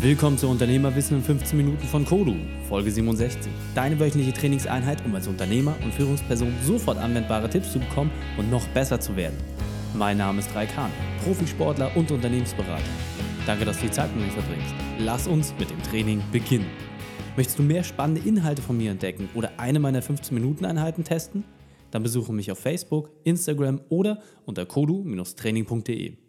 Willkommen 0.00 0.38
zu 0.38 0.46
Unternehmerwissen 0.46 1.16
in 1.16 1.24
15 1.24 1.56
Minuten 1.56 1.82
von 1.82 2.04
Kodu, 2.04 2.36
Folge 2.68 2.88
67. 2.88 3.50
Deine 3.74 3.98
wöchentliche 3.98 4.32
Trainingseinheit, 4.32 5.04
um 5.04 5.12
als 5.12 5.26
Unternehmer 5.26 5.74
und 5.82 5.92
Führungsperson 5.92 6.54
sofort 6.62 6.98
anwendbare 6.98 7.50
Tipps 7.50 7.72
zu 7.72 7.80
bekommen 7.80 8.12
und 8.36 8.48
noch 8.48 8.64
besser 8.68 9.00
zu 9.00 9.16
werden. 9.16 9.36
Mein 9.94 10.18
Name 10.18 10.38
ist 10.38 10.54
Raikhan, 10.54 10.92
Profisportler 11.24 11.90
und 11.96 12.12
Unternehmensberater. 12.12 12.80
Danke, 13.44 13.64
dass 13.64 13.80
du 13.80 13.86
die 13.86 13.90
Zeit 13.90 14.14
mit 14.14 14.26
mir 14.26 14.30
verbringst. 14.30 14.72
Lass 15.00 15.26
uns 15.26 15.52
mit 15.58 15.68
dem 15.68 15.82
Training 15.82 16.22
beginnen. 16.30 16.70
Möchtest 17.36 17.58
du 17.58 17.64
mehr 17.64 17.82
spannende 17.82 18.20
Inhalte 18.20 18.62
von 18.62 18.76
mir 18.76 18.92
entdecken 18.92 19.28
oder 19.34 19.50
eine 19.56 19.80
meiner 19.80 20.00
15-Minuten-Einheiten 20.00 21.02
testen? 21.02 21.42
Dann 21.90 22.04
besuche 22.04 22.32
mich 22.32 22.52
auf 22.52 22.60
Facebook, 22.60 23.10
Instagram 23.24 23.80
oder 23.88 24.22
unter 24.46 24.64
kodu-training.de. 24.64 26.27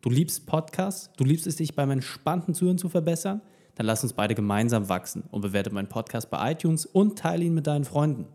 Du 0.00 0.08
liebst 0.08 0.46
Podcasts, 0.46 1.10
du 1.16 1.24
liebst 1.24 1.46
es, 1.46 1.56
dich 1.56 1.74
beim 1.74 1.90
entspannten 1.90 2.54
Zuhören 2.54 2.78
zu 2.78 2.88
verbessern? 2.88 3.42
Dann 3.74 3.86
lass 3.86 4.02
uns 4.02 4.14
beide 4.14 4.34
gemeinsam 4.34 4.88
wachsen 4.88 5.24
und 5.30 5.42
bewerte 5.42 5.70
meinen 5.70 5.88
Podcast 5.88 6.30
bei 6.30 6.52
iTunes 6.52 6.86
und 6.86 7.18
teile 7.18 7.44
ihn 7.44 7.54
mit 7.54 7.66
deinen 7.66 7.84
Freunden. 7.84 8.26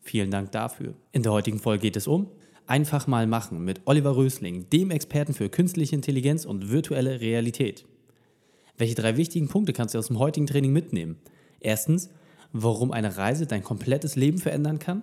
Vielen 0.00 0.30
Dank 0.30 0.52
dafür. 0.52 0.94
In 1.12 1.22
der 1.22 1.32
heutigen 1.32 1.58
Folge 1.58 1.82
geht 1.82 1.96
es 1.96 2.06
um 2.06 2.28
Einfach 2.70 3.08
mal 3.08 3.26
machen 3.26 3.64
mit 3.64 3.80
Oliver 3.86 4.14
Rösling, 4.14 4.70
dem 4.70 4.92
Experten 4.92 5.34
für 5.34 5.48
künstliche 5.48 5.96
Intelligenz 5.96 6.44
und 6.44 6.70
virtuelle 6.70 7.20
Realität. 7.20 7.84
Welche 8.78 8.94
drei 8.94 9.16
wichtigen 9.16 9.48
Punkte 9.48 9.72
kannst 9.72 9.94
du 9.94 9.98
aus 9.98 10.06
dem 10.06 10.20
heutigen 10.20 10.46
Training 10.46 10.72
mitnehmen? 10.72 11.16
Erstens, 11.58 12.10
warum 12.52 12.92
eine 12.92 13.16
Reise 13.16 13.48
dein 13.48 13.64
komplettes 13.64 14.14
Leben 14.14 14.38
verändern 14.38 14.78
kann. 14.78 15.02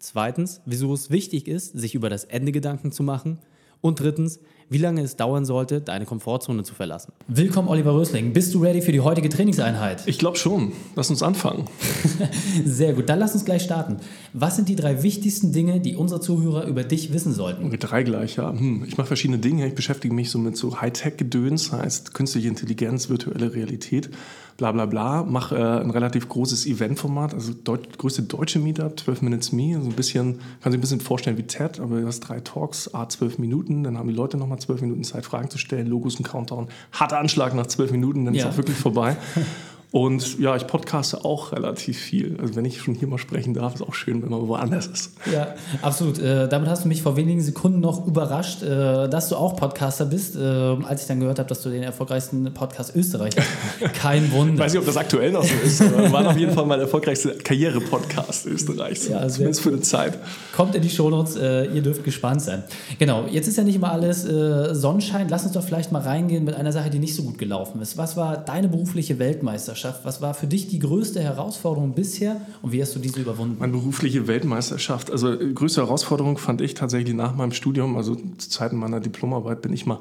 Zweitens, 0.00 0.60
wieso 0.66 0.92
es 0.92 1.10
wichtig 1.10 1.46
ist, 1.46 1.78
sich 1.78 1.94
über 1.94 2.10
das 2.10 2.24
Ende 2.24 2.50
Gedanken 2.50 2.90
zu 2.90 3.04
machen. 3.04 3.38
Und 3.84 4.00
drittens, 4.00 4.40
wie 4.70 4.78
lange 4.78 5.02
es 5.02 5.16
dauern 5.16 5.44
sollte, 5.44 5.82
deine 5.82 6.06
Komfortzone 6.06 6.62
zu 6.62 6.74
verlassen. 6.74 7.12
Willkommen, 7.28 7.68
Oliver 7.68 7.92
Rösling. 7.92 8.32
Bist 8.32 8.54
du 8.54 8.62
ready 8.62 8.80
für 8.80 8.92
die 8.92 9.00
heutige 9.00 9.28
Trainingseinheit? 9.28 10.04
Ich 10.06 10.18
glaube 10.18 10.38
schon. 10.38 10.72
Lass 10.96 11.10
uns 11.10 11.22
anfangen. 11.22 11.66
Sehr 12.64 12.94
gut. 12.94 13.10
Dann 13.10 13.18
lass 13.18 13.34
uns 13.34 13.44
gleich 13.44 13.60
starten. 13.60 13.98
Was 14.32 14.56
sind 14.56 14.70
die 14.70 14.74
drei 14.74 15.02
wichtigsten 15.02 15.52
Dinge, 15.52 15.80
die 15.80 15.96
unsere 15.96 16.22
Zuhörer 16.22 16.64
über 16.64 16.82
dich 16.82 17.12
wissen 17.12 17.34
sollten? 17.34 17.66
Okay, 17.66 17.76
drei 17.76 18.04
gleich, 18.04 18.36
ja. 18.36 18.52
Hm, 18.52 18.84
ich 18.88 18.96
mache 18.96 19.08
verschiedene 19.08 19.38
Dinge. 19.38 19.66
Ich 19.66 19.74
beschäftige 19.74 20.14
mich 20.14 20.30
so 20.30 20.38
mit 20.38 20.56
so 20.56 20.80
Hightech-Gedöns, 20.80 21.70
heißt 21.70 22.14
künstliche 22.14 22.48
Intelligenz, 22.48 23.10
virtuelle 23.10 23.52
Realität 23.52 24.08
bla 24.56 24.72
bla 24.72 24.86
bla, 24.86 25.22
mache 25.22 25.56
äh, 25.56 25.80
ein 25.80 25.90
relativ 25.90 26.28
großes 26.28 26.66
Eventformat, 26.66 27.34
also 27.34 27.52
deut 27.52 27.98
größte 27.98 28.22
deutsche 28.22 28.58
Meetup, 28.58 28.98
12 29.00 29.22
Minutes 29.22 29.52
Me, 29.52 29.74
so 29.80 29.88
ein 29.88 29.94
bisschen, 29.94 30.38
kann 30.62 30.72
sich 30.72 30.78
ein 30.78 30.80
bisschen 30.80 31.00
vorstellen 31.00 31.36
wie 31.36 31.42
TED, 31.42 31.80
aber 31.80 32.00
du 32.00 32.06
hast 32.06 32.20
drei 32.20 32.40
Talks, 32.40 32.92
a 32.94 33.08
12 33.08 33.38
Minuten, 33.38 33.82
dann 33.82 33.98
haben 33.98 34.08
die 34.08 34.14
Leute 34.14 34.36
nochmal 34.36 34.58
12 34.58 34.82
Minuten 34.82 35.04
Zeit, 35.04 35.24
Fragen 35.24 35.50
zu 35.50 35.58
stellen, 35.58 35.86
Logos 35.86 36.16
und 36.16 36.24
Countdown, 36.24 36.68
harter 36.92 37.18
Anschlag 37.18 37.54
nach 37.54 37.66
12 37.66 37.92
Minuten, 37.92 38.24
dann 38.24 38.34
ja. 38.34 38.44
ist 38.44 38.52
auch 38.52 38.56
wirklich 38.56 38.76
vorbei. 38.76 39.16
Und 39.94 40.40
ja, 40.40 40.56
ich 40.56 40.66
podcaste 40.66 41.24
auch 41.24 41.52
relativ 41.52 41.96
viel. 41.96 42.36
Also 42.42 42.56
wenn 42.56 42.64
ich 42.64 42.80
schon 42.80 42.96
hier 42.96 43.06
mal 43.06 43.16
sprechen 43.16 43.54
darf, 43.54 43.76
ist 43.76 43.80
auch 43.80 43.94
schön, 43.94 44.24
wenn 44.24 44.28
man 44.28 44.48
woanders 44.48 44.88
ist. 44.88 45.12
Ja, 45.32 45.54
absolut. 45.82 46.18
Äh, 46.18 46.48
damit 46.48 46.68
hast 46.68 46.82
du 46.82 46.88
mich 46.88 47.00
vor 47.00 47.16
wenigen 47.16 47.40
Sekunden 47.40 47.78
noch 47.78 48.04
überrascht, 48.04 48.64
äh, 48.64 49.08
dass 49.08 49.28
du 49.28 49.36
auch 49.36 49.54
Podcaster 49.54 50.06
bist. 50.06 50.34
Äh, 50.34 50.40
als 50.40 51.02
ich 51.02 51.06
dann 51.06 51.20
gehört 51.20 51.38
habe, 51.38 51.48
dass 51.48 51.62
du 51.62 51.70
den 51.70 51.84
erfolgreichsten 51.84 52.52
Podcast 52.52 52.96
Österreich 52.96 53.34
hast. 53.36 53.94
Kein 53.94 54.32
Wunder. 54.32 54.54
Ich 54.54 54.58
weiß 54.58 54.72
nicht, 54.72 54.80
ob 54.80 54.86
das 54.86 54.96
aktuell 54.96 55.30
noch 55.30 55.44
so 55.44 55.54
ist, 55.64 55.80
aber 55.80 56.10
war 56.10 56.26
auf 56.28 56.36
jeden 56.36 56.52
Fall 56.52 56.66
mein 56.66 56.80
erfolgreichster 56.80 57.30
Karriere-Podcast 57.34 58.46
Österreichs. 58.46 59.06
Ja, 59.06 59.28
Zumindest 59.28 59.60
für 59.60 59.68
eine 59.68 59.82
Zeit. 59.82 60.18
Kommt 60.56 60.74
in 60.74 60.82
die 60.82 60.90
Shownotes, 60.90 61.36
äh, 61.36 61.66
ihr 61.66 61.82
dürft 61.82 62.02
gespannt 62.02 62.42
sein. 62.42 62.64
Genau, 62.98 63.26
jetzt 63.30 63.46
ist 63.46 63.58
ja 63.58 63.62
nicht 63.62 63.76
immer 63.76 63.92
alles 63.92 64.24
äh, 64.24 64.74
Sonnenschein. 64.74 65.28
Lass 65.28 65.44
uns 65.44 65.52
doch 65.52 65.62
vielleicht 65.62 65.92
mal 65.92 66.02
reingehen 66.02 66.44
mit 66.44 66.56
einer 66.56 66.72
Sache, 66.72 66.90
die 66.90 66.98
nicht 66.98 67.14
so 67.14 67.22
gut 67.22 67.38
gelaufen 67.38 67.80
ist. 67.80 67.96
Was 67.96 68.16
war 68.16 68.38
deine 68.38 68.66
berufliche 68.66 69.20
Weltmeisterschaft? 69.20 69.83
Weltmeisterschaft. 69.84 70.04
Was 70.04 70.22
war 70.22 70.34
für 70.34 70.46
dich 70.46 70.68
die 70.68 70.78
größte 70.78 71.20
Herausforderung 71.20 71.94
bisher 71.94 72.40
und 72.62 72.72
wie 72.72 72.82
hast 72.82 72.94
du 72.94 72.98
diese 72.98 73.20
überwunden? 73.20 73.56
Meine 73.58 73.72
berufliche 73.72 74.26
Weltmeisterschaft. 74.26 75.10
Also 75.10 75.32
äh, 75.32 75.52
größte 75.52 75.82
Herausforderung 75.82 76.38
fand 76.38 76.60
ich 76.60 76.74
tatsächlich 76.74 77.14
nach 77.14 77.34
meinem 77.34 77.52
Studium, 77.52 77.96
also 77.96 78.14
zu 78.14 78.50
Zeiten 78.50 78.76
meiner 78.76 79.00
Diplomarbeit 79.00 79.62
bin 79.62 79.72
ich 79.72 79.86
mal 79.86 79.98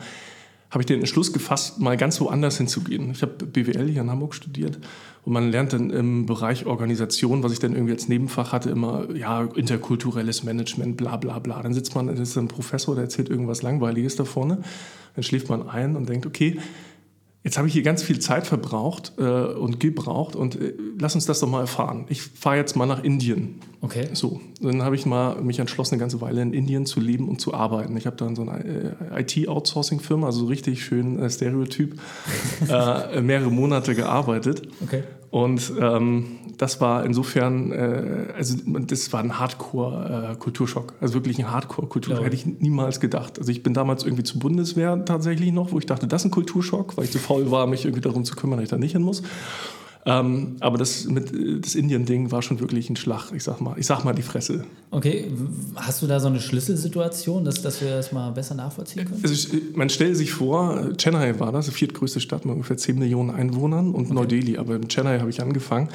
habe 0.69 0.81
ich 0.81 0.87
den 0.87 1.01
Entschluss 1.01 1.31
gefasst, 1.31 1.79
mal 1.79 1.97
ganz 1.97 2.19
woanders 2.19 2.57
hinzugehen. 2.57 3.11
Ich 3.11 3.21
habe 3.21 3.45
BWL 3.45 3.89
hier 3.89 4.01
in 4.01 4.09
Hamburg 4.09 4.33
studiert 4.33 4.79
und 5.23 5.31
man 5.31 5.51
lernt 5.51 5.71
dann 5.71 5.91
im 5.91 6.25
Bereich 6.25 6.65
Organisation, 6.65 7.43
was 7.43 7.51
ich 7.51 7.59
dann 7.59 7.73
irgendwie 7.73 7.93
als 7.93 8.07
Nebenfach 8.09 8.53
hatte, 8.53 8.71
immer, 8.71 9.05
ja, 9.13 9.43
interkulturelles 9.43 10.43
Management, 10.43 10.97
bla 10.97 11.17
bla 11.17 11.37
bla. 11.37 11.61
Dann 11.61 11.75
sitzt 11.75 11.93
man, 11.93 12.07
das 12.07 12.17
ist 12.17 12.37
ein 12.39 12.47
Professor, 12.47 12.95
der 12.95 13.03
erzählt 13.03 13.29
irgendwas 13.29 13.61
Langweiliges 13.61 14.15
da 14.15 14.25
vorne. 14.25 14.63
Dann 15.13 15.23
schläft 15.23 15.47
man 15.47 15.69
ein 15.69 15.95
und 15.95 16.09
denkt, 16.09 16.25
okay, 16.25 16.57
Jetzt 17.43 17.57
habe 17.57 17.67
ich 17.67 17.73
hier 17.73 17.83
ganz 17.83 18.01
viel 18.01 18.19
Zeit 18.19 18.47
verbraucht 18.47 19.13
äh, 19.17 19.23
und 19.23 19.81
gebraucht 19.81 20.35
und 20.35 20.55
äh, 20.55 20.73
lass 20.97 21.13
uns 21.13 21.25
das 21.25 21.41
doch 21.41 21.49
mal 21.49 21.59
erfahren. 21.59 22.05
Ich 22.07 22.21
fahre 22.21 22.55
jetzt 22.55 22.77
mal 22.77 22.85
nach 22.85 23.03
Indien. 23.03 23.59
Okay. 23.81 24.07
So, 24.13 24.39
dann 24.61 24.81
habe 24.81 24.95
ich 24.95 25.05
mal 25.05 25.41
mich 25.41 25.59
entschlossen, 25.59 25.95
eine 25.95 25.99
ganze 25.99 26.21
Weile 26.21 26.41
in 26.41 26.53
Indien 26.53 26.85
zu 26.85 27.01
leben 27.01 27.27
und 27.27 27.41
zu 27.41 27.53
arbeiten. 27.53 27.97
Ich 27.97 28.05
habe 28.05 28.15
dann 28.15 28.37
so 28.37 28.43
eine 28.43 28.95
äh, 29.11 29.21
IT-Outsourcing-Firma, 29.21 30.27
also 30.27 30.45
richtig 30.45 30.85
schön 30.85 31.19
äh, 31.19 31.29
Stereotyp, 31.29 31.99
äh, 32.69 33.19
mehrere 33.19 33.51
Monate 33.51 33.93
gearbeitet. 33.93 34.61
Okay. 34.81 35.03
Und 35.33 35.73
ähm, 35.81 36.25
das 36.59 36.79
war 36.79 37.03
insofern, 37.03 37.71
äh, 37.71 38.27
also 38.37 38.55
das 38.65 39.11
war 39.13 39.19
ein 39.19 39.39
Hardcore-Kulturschock. 39.39 40.93
also 41.01 41.15
wirklich 41.15 41.39
ein 41.39 41.49
Hardcore-Kulturschock. 41.49 42.23
Hätte 42.23 42.35
ich 42.35 42.45
niemals 42.45 42.99
gedacht. 42.99 43.39
Also 43.39 43.51
ich 43.51 43.63
bin 43.63 43.73
damals 43.73 44.03
irgendwie 44.03 44.21
zur 44.21 44.39
Bundeswehr 44.39 45.03
tatsächlich 45.05 45.51
noch, 45.51 45.71
wo 45.71 45.79
ich 45.79 45.87
dachte, 45.87 46.05
das 46.05 46.21
ist 46.21 46.25
ein 46.25 46.31
Kulturschock, 46.31 46.97
weil 46.97 47.05
ich 47.05 47.11
zu 47.11 47.17
faul 47.17 47.49
war, 47.49 47.65
mich 47.65 47.83
irgendwie 47.83 48.01
darum 48.01 48.25
zu 48.25 48.35
kümmern, 48.35 48.59
dass 48.59 48.65
ich 48.65 48.69
da 48.69 48.77
nicht 48.77 48.91
hin 48.91 49.01
muss. 49.01 49.23
Ähm, 50.05 50.57
aber 50.59 50.77
das 50.77 51.05
mit 51.05 51.31
das 51.63 51.75
Indien-Ding 51.75 52.31
war 52.31 52.41
schon 52.41 52.59
wirklich 52.59 52.89
ein 52.89 52.97
Schlag, 52.97 53.31
ich 53.33 53.43
sag 53.43 53.61
mal, 53.61 53.75
ich 53.77 53.85
sag 53.85 54.03
mal 54.03 54.13
die 54.13 54.21
Fresse. 54.21 54.65
Okay, 54.91 55.31
hast 55.75 56.01
du 56.01 56.07
da 56.07 56.19
so 56.19 56.27
eine 56.27 56.41
Schlüsselsituation, 56.41 57.45
dass, 57.45 57.61
dass 57.61 57.81
wir 57.81 57.89
das 57.91 58.11
mal 58.11 58.31
besser 58.31 58.53
nachvollziehen 58.53 59.05
können? 59.05 59.21
Also 59.23 59.57
man 59.75 59.89
stellt 59.89 60.17
sich 60.17 60.33
vor, 60.33 60.91
Chennai 60.97 61.39
war 61.39 61.53
das, 61.53 61.67
die 61.67 61.71
viertgrößte 61.71 62.19
Stadt 62.19 62.43
mit 62.45 62.53
ungefähr 62.53 62.75
10 62.75 62.99
Millionen 62.99 63.29
Einwohnern 63.29 63.93
und 63.93 64.05
okay. 64.05 64.13
Neu-Delhi, 64.13 64.57
aber 64.57 64.75
in 64.75 64.89
Chennai 64.89 65.19
habe 65.19 65.29
ich 65.29 65.41
angefangen. 65.41 65.87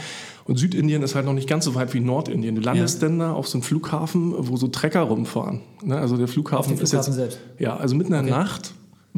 Und 0.47 0.57
Südindien 0.57 1.03
ist 1.03 1.15
halt 1.15 1.27
noch 1.27 1.35
nicht 1.35 1.49
ganz 1.49 1.67
so 1.67 1.75
weit 1.75 1.93
wie 1.93 2.01
Nordindien. 2.01 2.55
Du 2.55 2.63
landest 2.63 3.03
ja. 3.03 3.09
dann 3.09 3.19
da 3.19 3.33
auf 3.33 3.47
so 3.47 3.59
einem 3.59 3.63
Flughafen, 3.63 4.33
wo 4.39 4.57
so 4.57 4.69
Trecker 4.69 5.03
rumfahren. 5.03 5.61
Ne? 5.85 5.99
Also 5.99 6.17
der 6.17 6.29
Flughafen, 6.29 6.79
Flughafen 6.79 6.99
ist 6.99 7.07
jetzt, 7.07 7.15
selbst. 7.15 7.39
Ja, 7.59 7.77
also 7.77 7.95
mitten 7.95 8.15
in 8.15 8.25
der 8.25 8.37
okay. 8.37 8.45
Nacht 8.45 8.73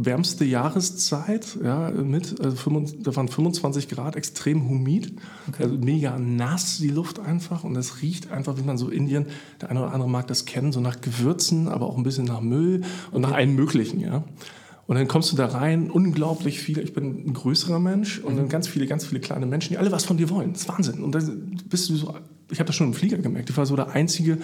wärmste 0.04 0.44
Jahreszeit, 0.44 1.58
ja, 1.62 1.90
mit, 1.90 2.40
also 2.40 2.82
da 3.00 3.16
waren 3.16 3.28
25 3.28 3.88
Grad, 3.88 4.16
extrem 4.16 4.68
humid, 4.68 5.12
okay. 5.48 5.64
also 5.64 5.76
mega 5.76 6.18
nass 6.18 6.78
die 6.78 6.88
Luft 6.88 7.18
einfach 7.18 7.64
und 7.64 7.76
es 7.76 8.02
riecht 8.02 8.30
einfach, 8.30 8.56
wie 8.56 8.62
man 8.62 8.78
so 8.78 8.88
Indien, 8.88 9.26
der 9.60 9.70
eine 9.70 9.80
oder 9.80 9.92
andere 9.92 10.08
mag 10.08 10.26
das 10.26 10.44
kennen, 10.44 10.72
so 10.72 10.80
nach 10.80 11.00
Gewürzen, 11.00 11.68
aber 11.68 11.86
auch 11.86 11.96
ein 11.96 12.02
bisschen 12.02 12.24
nach 12.24 12.40
Müll 12.40 12.82
und 13.12 13.22
nach 13.22 13.32
allem 13.32 13.54
Möglichen, 13.54 14.00
ja. 14.00 14.24
Und 14.86 14.96
dann 14.96 15.06
kommst 15.06 15.30
du 15.30 15.36
da 15.36 15.46
rein, 15.46 15.88
unglaublich 15.88 16.58
viele, 16.58 16.82
ich 16.82 16.92
bin 16.92 17.28
ein 17.28 17.32
größerer 17.32 17.78
Mensch 17.78 18.18
und 18.18 18.36
dann 18.36 18.46
mhm. 18.46 18.50
ganz 18.50 18.66
viele, 18.66 18.88
ganz 18.88 19.06
viele 19.06 19.20
kleine 19.20 19.46
Menschen, 19.46 19.68
die 19.70 19.78
alle 19.78 19.92
was 19.92 20.04
von 20.04 20.16
dir 20.16 20.30
wollen. 20.30 20.52
Das 20.52 20.62
ist 20.62 20.68
Wahnsinn. 20.68 21.04
Und 21.04 21.14
dann 21.14 21.60
bist 21.68 21.88
du 21.88 21.94
so, 21.94 22.12
ich 22.50 22.58
habe 22.58 22.66
das 22.66 22.74
schon 22.74 22.88
im 22.88 22.94
Flieger 22.94 23.18
gemerkt, 23.18 23.50
ich 23.50 23.56
war 23.56 23.66
so 23.66 23.76
der 23.76 23.90
einzige 23.90 24.38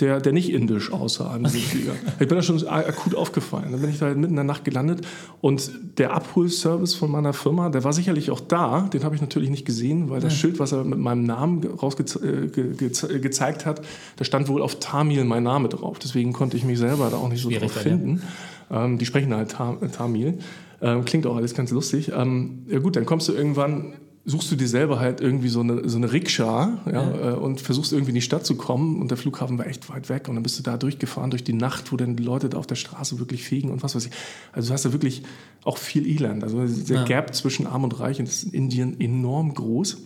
der, 0.00 0.20
der 0.20 0.32
nicht 0.32 0.50
indisch 0.50 0.92
aussah 0.92 1.30
an 1.30 1.44
diesem 1.44 1.60
Flieger. 1.60 1.92
Ich 2.18 2.28
bin 2.28 2.36
da 2.36 2.42
schon 2.42 2.66
akut 2.66 3.14
aufgefallen. 3.14 3.72
Dann 3.72 3.80
bin 3.80 3.90
ich 3.90 3.98
da 3.98 4.08
mitten 4.08 4.24
in 4.24 4.36
der 4.36 4.44
Nacht 4.44 4.64
gelandet 4.64 5.06
und 5.40 5.70
der 5.98 6.12
Abholservice 6.14 6.94
von 6.94 7.10
meiner 7.10 7.32
Firma, 7.32 7.68
der 7.68 7.84
war 7.84 7.92
sicherlich 7.92 8.30
auch 8.30 8.40
da. 8.40 8.88
Den 8.92 9.04
habe 9.04 9.14
ich 9.14 9.20
natürlich 9.20 9.50
nicht 9.50 9.64
gesehen, 9.64 10.10
weil 10.10 10.20
das 10.20 10.32
ja. 10.32 10.38
Schild, 10.38 10.58
was 10.58 10.72
er 10.72 10.84
mit 10.84 10.98
meinem 10.98 11.24
Namen 11.24 11.64
rausgezeigt 11.64 12.24
äh, 12.24 13.18
ge 13.20 13.30
hat, 13.64 13.82
da 14.16 14.24
stand 14.24 14.48
wohl 14.48 14.62
auf 14.62 14.78
Tamil 14.80 15.24
mein 15.24 15.42
Name 15.42 15.68
drauf. 15.68 15.98
Deswegen 15.98 16.32
konnte 16.32 16.56
ich 16.56 16.64
mich 16.64 16.78
selber 16.78 17.10
da 17.10 17.18
auch 17.18 17.28
nicht 17.28 17.42
so 17.42 17.50
Schwierig 17.50 17.72
drauf 17.72 17.82
finden. 17.82 18.22
Ja. 18.70 18.84
Ähm, 18.84 18.98
die 18.98 19.06
sprechen 19.06 19.34
halt 19.34 19.54
Tamil. 19.92 20.38
Ähm, 20.80 21.04
klingt 21.04 21.26
auch 21.26 21.36
alles 21.36 21.54
ganz 21.54 21.70
lustig. 21.70 22.10
Ähm, 22.14 22.66
ja 22.68 22.78
gut, 22.80 22.96
dann 22.96 23.06
kommst 23.06 23.28
du 23.28 23.32
irgendwann 23.32 23.94
suchst 24.24 24.52
du 24.52 24.56
dir 24.56 24.68
selber 24.68 25.00
halt 25.00 25.20
irgendwie 25.20 25.48
so 25.48 25.60
eine, 25.60 25.88
so 25.88 25.96
eine 25.96 26.12
Rikscha 26.12 26.80
ja, 26.86 26.92
ja. 26.92 27.30
Äh, 27.32 27.34
und 27.34 27.60
versuchst 27.60 27.92
irgendwie 27.92 28.10
in 28.10 28.14
die 28.14 28.22
Stadt 28.22 28.46
zu 28.46 28.56
kommen 28.56 29.00
und 29.00 29.10
der 29.10 29.18
Flughafen 29.18 29.58
war 29.58 29.66
echt 29.66 29.88
weit 29.88 30.08
weg 30.08 30.28
und 30.28 30.34
dann 30.34 30.42
bist 30.42 30.58
du 30.58 30.62
da 30.62 30.76
durchgefahren 30.76 31.30
durch 31.30 31.42
die 31.42 31.52
Nacht, 31.52 31.90
wo 31.90 31.96
dann 31.96 32.14
die 32.14 32.22
Leute 32.22 32.48
da 32.48 32.58
auf 32.58 32.66
der 32.66 32.76
Straße 32.76 33.18
wirklich 33.18 33.42
fegen 33.42 33.70
und 33.70 33.82
was 33.82 33.94
weiß 33.94 34.06
ich. 34.06 34.12
Also 34.52 34.68
du 34.68 34.74
hast 34.74 34.84
da 34.84 34.92
wirklich 34.92 35.22
auch 35.64 35.76
viel 35.76 36.06
Elend. 36.06 36.44
Also 36.44 36.64
der 36.64 36.96
ja. 36.96 37.04
Gap 37.04 37.34
zwischen 37.34 37.66
Arm 37.66 37.84
und 37.84 37.98
Reich 37.98 38.20
ist 38.20 38.44
in 38.44 38.52
Indien 38.52 39.00
enorm 39.00 39.54
groß. 39.54 39.98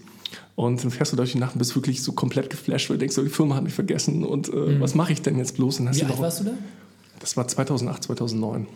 Und 0.55 0.83
dann 0.83 0.91
fährst 0.91 1.13
du 1.13 1.17
durch 1.17 1.33
die 1.33 1.39
Nacht 1.39 1.55
und 1.55 1.59
bist 1.59 1.77
wirklich 1.77 2.03
so 2.03 2.13
komplett 2.13 2.49
geflasht, 2.49 2.89
weil 2.89 2.97
du 2.97 3.01
denkst, 3.01 3.19
oh, 3.19 3.23
die 3.23 3.29
Firma 3.29 3.55
hat 3.55 3.65
mich 3.65 3.75
vergessen 3.75 4.25
und 4.25 4.49
äh, 4.49 4.57
mhm. 4.57 4.81
was 4.81 4.95
mache 4.95 5.13
ich 5.13 5.23
denn 5.23 5.37
jetzt 5.37 5.57
bloß? 5.57 5.81
Wie 5.81 6.05
alt 6.05 6.19
warst 6.19 6.41
du 6.41 6.45
da? 6.45 6.53
Das 7.21 7.37
war 7.37 7.47
2008, 7.47 8.05
2009. 8.05 8.67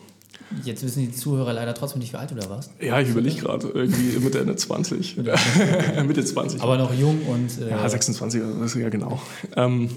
Jetzt 0.64 0.82
wissen 0.82 1.00
die 1.00 1.12
Zuhörer 1.12 1.52
leider 1.52 1.74
trotzdem 1.74 2.00
nicht, 2.00 2.12
wie 2.12 2.16
alt 2.16 2.30
du 2.30 2.34
da 2.34 2.48
warst. 2.50 2.72
Ja, 2.80 3.00
ich 3.00 3.08
überlege 3.08 3.40
gerade. 3.40 3.68
Irgendwie 3.68 4.18
Mitte, 4.18 4.40
Ende 4.40 4.56
20. 4.56 5.16
Mitte 6.06 6.24
20. 6.24 6.60
Aber 6.62 6.76
noch 6.76 6.92
jung 6.94 7.22
und. 7.26 7.60
Äh 7.60 7.70
ja, 7.70 7.88
26, 7.88 8.42
das 8.60 8.74
ist 8.74 8.80
ja 8.82 8.88
genau. 8.88 9.20
Ähm, 9.56 9.88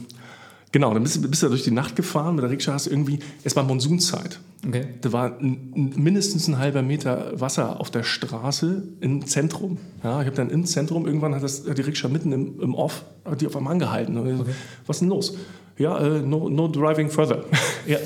Genau, 0.73 0.91
dann 0.91 1.03
bist, 1.03 1.23
du- 1.23 1.29
bist 1.29 1.43
du 1.43 1.49
durch 1.49 1.61
die 1.61 1.69
Nacht 1.69 1.95
gefahren 1.95 2.33
mit 2.33 2.43
der 2.43 2.49
Rikscha, 2.49 2.73
hast 2.73 2.87
irgendwie, 2.87 3.19
es 3.43 3.55
war 3.55 3.61
Monsunzeit. 3.61 4.39
Okay. 4.67 4.87
Da 5.01 5.13
war 5.13 5.37
mindestens 5.39 6.47
ein 6.47 6.57
halber 6.57 6.81
Meter 6.81 7.39
Wasser 7.39 7.79
auf 7.79 7.91
der 7.91 8.01
Straße 8.01 8.81
im 8.99 9.23
Zentrum. 9.27 9.77
Ja, 10.03 10.21
ich 10.21 10.25
habe 10.25 10.35
dann 10.35 10.49
im 10.49 10.65
Zentrum, 10.65 11.05
irgendwann 11.05 11.35
hat, 11.35 11.43
das, 11.43 11.67
hat 11.69 11.77
die 11.77 11.83
Rikscha 11.83 12.07
mitten 12.07 12.31
im, 12.31 12.59
im 12.59 12.73
Off, 12.73 13.03
hat 13.23 13.41
die 13.41 13.45
auf 13.45 13.55
einmal 13.55 13.73
angehalten. 13.73 14.15
So, 14.15 14.45
Was 14.87 14.95
ist 14.95 15.01
denn 15.01 15.09
los? 15.09 15.35
Ja, 15.77 15.95
äh, 15.99 16.21
no, 16.21 16.49
no 16.49 16.67
driving 16.67 17.11
further. 17.11 17.43
ja, 17.85 17.97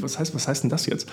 was, 0.00 0.18
heißt, 0.18 0.34
was 0.34 0.48
heißt 0.48 0.64
denn 0.64 0.70
das 0.70 0.86
jetzt? 0.86 1.06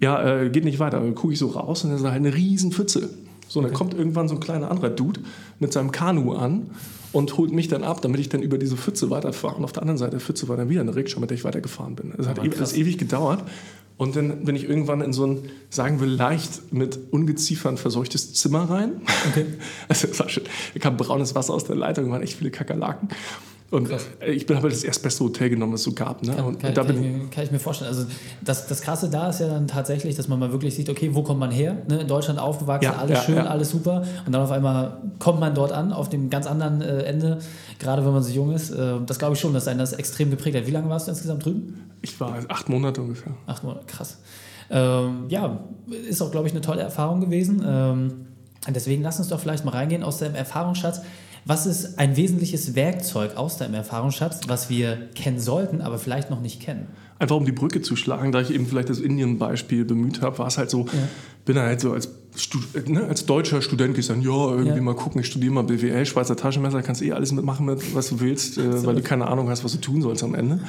Ja, 0.00 0.42
äh, 0.42 0.50
geht 0.50 0.64
nicht 0.64 0.78
weiter. 0.78 1.00
Dann 1.00 1.14
gucke 1.14 1.32
ich 1.32 1.38
so 1.38 1.48
raus 1.48 1.84
und 1.84 1.90
dann 1.90 1.96
ist 1.96 2.04
da 2.04 2.12
halt 2.12 2.24
eine 2.24 2.34
riesen 2.34 2.72
Pfütze. 2.72 3.10
So, 3.48 3.60
und 3.60 3.64
dann 3.64 3.74
kommt 3.74 3.94
irgendwann 3.94 4.28
so 4.28 4.34
ein 4.34 4.40
kleiner 4.40 4.70
anderer 4.70 4.90
Dude 4.90 5.20
mit 5.58 5.72
seinem 5.72 5.90
Kanu 5.90 6.34
an 6.34 6.70
und 7.12 7.36
holt 7.38 7.52
mich 7.52 7.68
dann 7.68 7.82
ab, 7.82 8.02
damit 8.02 8.20
ich 8.20 8.28
dann 8.28 8.42
über 8.42 8.58
diese 8.58 8.76
Pfütze 8.76 9.10
weiterfahre. 9.10 9.56
Und 9.56 9.64
auf 9.64 9.72
der 9.72 9.82
anderen 9.82 9.98
Seite 9.98 10.12
der 10.12 10.20
Pfütze 10.20 10.48
war 10.48 10.56
dann 10.56 10.68
wieder 10.68 10.82
eine 10.82 10.94
Rikscha, 10.94 11.18
mit 11.18 11.30
der 11.30 11.36
ich 11.36 11.44
weitergefahren 11.44 11.94
bin. 11.94 12.12
Es 12.18 12.28
hat 12.28 12.38
e 12.38 12.80
ewig 12.80 12.98
gedauert. 12.98 13.42
Und 13.96 14.14
dann 14.14 14.44
bin 14.44 14.54
ich 14.54 14.68
irgendwann 14.68 15.00
in 15.00 15.12
so 15.12 15.26
ein, 15.26 15.50
sagen 15.70 16.00
wir 16.00 16.06
leicht, 16.06 16.72
mit 16.72 16.98
Ungeziefern 17.10 17.76
verseuchtes 17.76 18.32
Zimmer 18.34 18.70
rein. 18.70 19.00
Okay. 19.30 19.46
Also 19.88 20.06
das 20.06 20.20
war 20.20 20.28
schön. 20.28 20.44
Da 20.74 20.80
kam 20.80 20.96
braunes 20.96 21.34
Wasser 21.34 21.52
aus 21.52 21.64
der 21.64 21.74
Leitung, 21.74 22.10
waren 22.10 22.22
echt 22.22 22.34
viele 22.34 22.50
Kakerlaken. 22.50 23.08
Und 23.70 23.90
äh, 23.90 24.30
ich 24.30 24.46
bin 24.46 24.56
aber 24.56 24.70
das 24.70 24.82
erstbeste 24.82 25.24
Hotel 25.24 25.50
genommen, 25.50 25.72
das 25.72 25.82
es 25.82 25.84
so 25.84 25.92
gab. 25.92 26.22
Ne? 26.22 26.34
Kann, 26.34 26.58
kann, 26.58 26.74
da 26.74 26.84
kann, 26.84 27.24
ich 27.24 27.30
kann 27.30 27.44
ich 27.44 27.50
mir 27.50 27.58
vorstellen. 27.58 27.90
Also 27.90 28.06
das, 28.42 28.66
das 28.66 28.80
Krasse 28.80 29.10
da 29.10 29.28
ist 29.28 29.40
ja 29.40 29.48
dann 29.48 29.68
tatsächlich, 29.68 30.16
dass 30.16 30.26
man 30.26 30.38
mal 30.38 30.52
wirklich 30.52 30.74
sieht, 30.74 30.88
okay, 30.88 31.10
wo 31.12 31.22
kommt 31.22 31.38
man 31.38 31.50
her? 31.50 31.76
Ne? 31.86 32.00
In 32.00 32.08
Deutschland 32.08 32.38
aufgewachsen, 32.38 32.84
Ja, 32.84 32.96
alles 32.96 33.18
ja, 33.18 33.24
schön, 33.24 33.36
ja. 33.36 33.44
alles 33.44 33.70
super. 33.70 34.04
Und 34.24 34.32
dann 34.32 34.40
auf 34.40 34.50
einmal 34.50 35.02
kommt 35.18 35.40
man 35.40 35.54
dort 35.54 35.72
an, 35.72 35.92
auf 35.92 36.08
dem 36.08 36.30
ganz 36.30 36.46
anderen 36.46 36.80
äh, 36.80 37.02
Ende, 37.02 37.40
gerade 37.78 38.04
wenn 38.06 38.12
man 38.12 38.22
so 38.22 38.32
jung 38.32 38.54
ist. 38.54 38.70
Äh, 38.70 38.94
das 39.04 39.18
glaube 39.18 39.34
ich 39.34 39.40
schon, 39.40 39.52
dass 39.52 39.68
einen 39.68 39.80
das 39.80 39.92
extrem 39.92 40.30
geprägt 40.30 40.56
hat. 40.56 40.66
Wie 40.66 40.70
lange 40.70 40.88
warst 40.88 41.06
du 41.06 41.10
insgesamt 41.10 41.44
drüben? 41.44 41.88
ich 42.00 42.18
war 42.20 42.38
acht 42.48 42.68
Monate 42.68 43.02
ungefähr. 43.02 43.34
Acht 43.46 43.64
Monate, 43.64 43.84
krass. 43.86 44.18
Ähm, 44.70 45.26
ja, 45.28 45.60
ist 46.08 46.22
auch, 46.22 46.30
glaube 46.30 46.46
ich, 46.46 46.52
eine 46.52 46.60
tolle 46.60 46.82
Erfahrung 46.82 47.20
gewesen. 47.20 47.62
Ähm, 47.66 48.26
deswegen 48.68 49.02
lass 49.02 49.18
uns 49.18 49.28
doch 49.28 49.40
vielleicht 49.40 49.64
mal 49.64 49.72
reingehen 49.72 50.02
aus 50.02 50.18
deinem 50.18 50.34
Erfahrungsschatz. 50.34 51.02
Was 51.44 51.66
ist 51.66 51.98
ein 51.98 52.16
wesentliches 52.16 52.74
Werkzeug 52.74 53.36
aus 53.36 53.56
deinem 53.58 53.74
Erfahrungsschatz, 53.74 54.40
was 54.48 54.68
wir 54.68 54.96
kennen 55.14 55.40
sollten, 55.40 55.80
aber 55.80 55.98
vielleicht 55.98 56.30
noch 56.30 56.40
nicht 56.40 56.60
kennen? 56.60 56.86
Einfach 57.20 57.36
um 57.36 57.44
die 57.44 57.52
Brücke 57.52 57.82
zu 57.82 57.96
schlagen, 57.96 58.30
da 58.30 58.40
ich 58.40 58.50
eben 58.50 58.66
vielleicht 58.66 58.90
das 58.90 59.00
Indien-Beispiel 59.00 59.84
bemüht 59.84 60.20
habe, 60.22 60.38
war 60.38 60.46
es 60.46 60.56
halt 60.56 60.70
so, 60.70 60.86
bin 61.44 61.56
da 61.56 61.62
halt 61.62 61.80
so 61.80 61.92
als, 61.92 62.08
ne, 62.86 63.04
als 63.08 63.26
deutscher 63.26 63.60
Student 63.60 63.96
gehst 63.96 64.10
dann, 64.10 64.22
ja, 64.22 64.50
irgendwie 64.50 64.76
Ja. 64.76 64.82
mal 64.82 64.94
gucken, 64.94 65.20
ich 65.20 65.26
studiere 65.26 65.52
mal 65.52 65.64
BWL, 65.64 66.06
Schweizer 66.06 66.36
Taschenmesser, 66.36 66.80
kannst 66.82 67.02
eh 67.02 67.10
alles 67.12 67.32
mitmachen, 67.32 67.66
mit, 67.66 67.92
was 67.94 68.10
du 68.10 68.20
willst, 68.20 68.58
äh, 68.58 68.86
weil 68.86 68.94
du 68.94 69.02
keine 69.02 69.26
Ahnung 69.26 69.48
hast, 69.48 69.64
was 69.64 69.72
du 69.72 69.78
tun 69.78 70.00
sollst 70.00 70.22
am 70.22 70.36
Ende. 70.36 70.60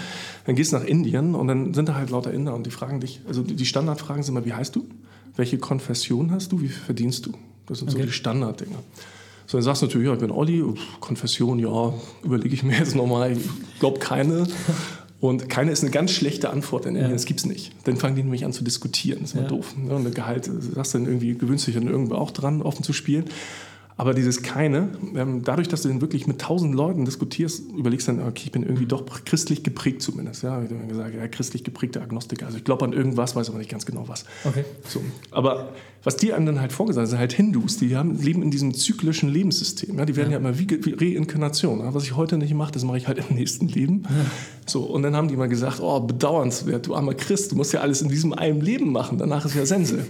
Dann 0.47 0.55
gehst 0.55 0.71
du 0.73 0.77
nach 0.77 0.85
Indien 0.85 1.35
und 1.35 1.47
dann 1.47 1.75
sind 1.75 1.87
da 1.87 1.93
halt 1.93 2.09
lauter 2.09 2.33
Inder 2.33 2.55
und 2.55 2.65
die 2.65 2.71
fragen 2.71 2.99
dich, 2.99 3.21
also 3.27 3.43
die 3.43 3.65
Standardfragen 3.65 4.23
sind 4.23 4.35
immer, 4.35 4.45
wie 4.45 4.53
heißt 4.53 4.75
du? 4.75 4.87
Welche 5.35 5.59
Konfession 5.59 6.31
hast 6.31 6.51
du? 6.51 6.61
Wie 6.61 6.67
verdienst 6.69 7.27
du? 7.27 7.33
Das 7.67 7.77
sind 7.79 7.91
so 7.91 7.97
Okay. 7.97 8.07
die 8.07 8.11
Standarddinger. 8.11 8.79
So, 9.49 9.57
dann 9.57 9.63
sagst 9.63 9.81
du 9.81 9.87
natürlich, 9.87 10.05
ja, 10.07 10.13
ich 10.13 10.19
bin 10.19 10.29
Olli, 10.29 10.63
Konfession, 10.99 11.57
ja, 11.57 11.91
überlege 12.23 12.53
ich 12.53 12.61
mir 12.61 12.77
jetzt 12.77 12.95
nochmal, 12.95 13.31
ich 13.31 13.39
glaube 13.79 13.97
keine. 13.97 14.45
Und 15.19 15.49
keine 15.49 15.71
ist 15.71 15.81
eine 15.81 15.89
ganz 15.89 16.11
schlechte 16.11 16.51
Antwort 16.51 16.85
in 16.85 16.95
Indien, 16.95 17.13
das 17.13 17.25
gibt's 17.25 17.47
nicht. 17.47 17.71
Dann 17.85 17.97
fangen 17.97 18.15
die 18.15 18.21
nämlich 18.21 18.45
an 18.45 18.53
zu 18.53 18.63
diskutieren, 18.63 19.21
das 19.21 19.31
ist 19.33 19.41
Ja. 19.41 19.47
doof. 19.47 19.75
Ne? 19.75 19.95
Und 19.95 20.13
Gehalt, 20.13 20.47
äh, 20.47 20.51
sagst 20.75 20.93
du 20.93 20.99
dann 20.99 21.07
irgendwie, 21.07 21.33
gewöhnst 21.33 21.65
dich 21.65 21.73
dann 21.73 21.87
irgendwo 21.87 22.13
auch 22.13 22.29
dran, 22.29 22.61
offen 22.61 22.83
zu 22.83 22.93
spielen. 22.93 23.25
Aber 23.99 24.13
dieses 24.13 24.43
keine, 24.43 24.87
ähm, 25.13 25.43
dadurch, 25.43 25.67
dass 25.67 25.81
du 25.81 25.89
dann 25.89 25.99
wirklich 25.99 26.25
mit 26.25 26.39
tausend 26.39 26.73
Leuten 26.73 27.03
diskutierst, 27.03 27.63
überlegst 27.77 28.07
dann, 28.07 28.21
okay, 28.21 28.43
ich 28.45 28.51
bin 28.53 28.63
irgendwie 28.63 28.85
doch 28.85 29.03
christlich 29.25 29.61
geprägt 29.61 30.01
zumindest. 30.01 30.41
Ja, 30.41 30.63
ich 30.63 30.71
habe 30.71 30.87
gesagt, 30.87 31.15
ja, 31.15 31.27
christlich 31.27 31.65
geprägter 31.65 32.01
Agnostiker. 32.01 32.45
Also 32.45 32.59
ich 32.59 32.63
glaube 32.63 32.85
an 32.85 32.93
irgendwas, 32.93 33.35
weiß 33.35 33.49
aber 33.49 33.57
nicht 33.57 33.69
ganz 33.69 33.85
genau 33.85 34.07
was. 34.07 34.23
Okay. 34.45 34.63
So. 34.87 35.01
Aber 35.31 35.73
was 36.05 36.15
die 36.15 36.31
einem 36.31 36.45
dann 36.45 36.61
halt 36.61 36.71
vorgesagt 36.71 37.01
haben, 37.01 37.09
sind 37.09 37.19
halt 37.19 37.33
Hindus, 37.33 37.75
die 37.75 37.97
haben, 37.97 38.17
leben 38.21 38.41
in 38.41 38.51
diesem 38.51 38.73
zyklischen 38.73 39.27
Lebenssystem. 39.27 39.97
Ja? 39.97 40.05
Die 40.05 40.15
werden 40.15 40.31
ja, 40.31 40.37
immer 40.37 40.57
wie, 40.57 40.69
wie 40.69 41.15
Reinkarnation. 41.17 41.79
Ja? 41.79 41.93
Was 41.93 42.05
ich 42.05 42.15
heute 42.15 42.37
nicht 42.37 42.53
mache, 42.53 42.71
das 42.71 42.85
mache 42.85 42.99
ich 42.99 43.09
halt 43.09 43.17
im 43.17 43.35
nächsten 43.35 43.67
Leben. 43.67 44.03
So, 44.65 44.83
und 44.83 45.03
dann 45.03 45.13
haben 45.13 45.27
die 45.27 45.35
mal 45.35 45.49
gesagt, 45.49 45.81
oh, 45.81 45.99
bedauernswert, 45.99 46.87
du 46.87 46.95
armer 46.95 47.15
Christ, 47.15 47.51
du 47.51 47.57
musst 47.57 47.73
ja 47.73 47.81
alles 47.81 48.01
in 48.01 48.07
diesem 48.07 48.31
einen 48.31 48.61
Leben 48.61 48.93
machen, 48.93 49.17
danach 49.17 49.43
ist 49.43 49.55
ja 49.55 49.65
Sense. 49.65 50.05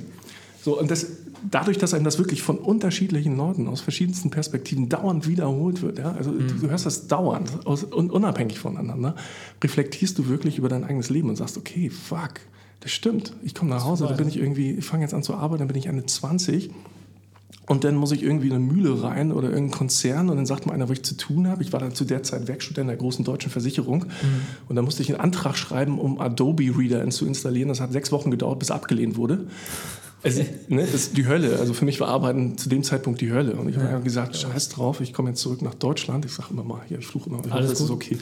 So, 0.62 0.78
und 0.78 0.92
das, 0.92 1.08
dadurch, 1.50 1.78
dass 1.78 1.94
einem 1.94 2.04
das 2.04 2.18
wirklich 2.18 2.42
von 2.42 2.58
unterschiedlichen 2.58 3.36
Leuten 3.38 3.68
aus 3.68 3.82
verschiedensten 3.82 4.30
Perspektiven 4.30 4.90
dauernd 4.90 5.28
wiederholt 5.28 5.82
wird, 5.82 6.00
ja, 6.00 6.12
also 6.12 6.32
du, 6.32 6.44
du 6.44 6.70
hörst 6.70 6.86
das 6.86 7.08
dauernd, 7.08 7.66
aus, 7.66 7.84
un, 7.84 8.10
unabhängig 8.10 8.60
voneinander, 8.60 9.16
reflektierst 9.64 10.18
du 10.18 10.28
wirklich 10.28 10.58
über 10.58 10.70
dein 10.70 10.84
eigenes 10.84 11.10
Leben 11.10 11.30
und 11.30 11.36
sagst, 11.36 11.58
okay, 11.58 11.90
fuck, 11.90 12.36
das 12.82 12.92
stimmt. 12.92 13.34
Ich 13.44 13.56
komme 13.56 13.70
nach 13.70 13.86
Hause, 13.86 14.06
dann 14.08 14.18
bin 14.18 14.28
ich 14.28 14.38
irgendwie, 14.38 14.72
ich 14.72 14.86
fange 14.86 15.04
jetzt 15.04 15.14
an 15.14 15.24
zu 15.24 15.34
arbeiten, 15.34 15.60
dann 15.60 15.68
bin 15.68 15.78
ich 15.78 15.88
Ende 15.88 16.06
20 16.06 16.70
und 17.70 17.84
dann 17.84 17.96
muss 17.96 18.12
ich 18.12 18.24
irgendwie 18.24 18.48
in 18.48 18.54
eine 18.54 18.64
Mühle 18.64 19.04
rein 19.04 19.32
oder 19.32 19.50
irgendeinen 19.50 19.78
Konzern 19.78 20.30
und 20.30 20.38
dann 20.38 20.48
sagt 20.48 20.66
mir 20.66 20.74
einer, 20.74 20.90
was 20.90 20.98
ich 20.98 21.04
zu 21.04 21.16
tun 21.16 21.48
habe. 21.48 21.62
Ich 21.62 21.72
war 21.72 21.80
dann 21.80 21.94
zu 21.94 22.04
der 22.04 22.24
Zeit 22.24 22.48
Werkstudent 22.48 22.90
der 22.90 22.98
großen 22.98 23.24
deutschen 23.24 23.52
Versicherung 23.52 24.08
und 24.68 24.76
dann 24.76 24.86
musste 24.86 25.04
ich 25.04 25.10
einen 25.10 25.22
Antrag 25.22 25.56
schreiben, 25.56 26.00
um 26.00 26.20
Adobe 26.20 26.64
Reader 26.76 27.08
zu 27.12 27.28
installieren. 27.28 27.70
Das 27.70 27.80
hat 27.80 27.92
sechs 27.92 28.12
Wochen 28.12 28.32
gedauert, 28.32 28.58
bis 28.58 28.72
abgelehnt 28.72 29.18
wurde. 29.18 29.46
Also, 30.22 30.44
ne, 30.68 30.82
das 30.82 30.94
ist 30.94 31.18
die 31.18 31.28
Hölle. 31.28 31.60
Also 31.60 31.74
für 31.74 31.86
mich 31.86 32.00
war 32.02 32.10
Arbeiten 32.10 32.58
zu 32.58 32.68
dem 32.68 32.84
Zeitpunkt 32.84 33.22
die 33.22 33.32
Hölle. 33.32 33.54
Und 33.54 33.70
ich 33.70 33.78
habe 33.78 33.88
einfach 33.88 34.04
gesagt, 34.04 34.36
scheiß 34.36 34.70
drauf, 34.70 35.00
ich 35.00 35.14
komme 35.14 35.30
jetzt 35.30 35.40
zurück 35.40 35.62
nach 35.62 35.76
Deutschland. 35.76 36.26
Ich 36.26 36.34
sage 36.34 36.50
immer 36.52 36.64
mal, 36.64 36.82
hier, 36.88 37.00
ich 37.00 37.08
fluche 37.08 37.30
immer, 37.30 37.40
ich 37.46 37.52
Alles 37.54 37.72
das 37.72 37.82
ist 37.82 37.90
okay. 37.90 38.18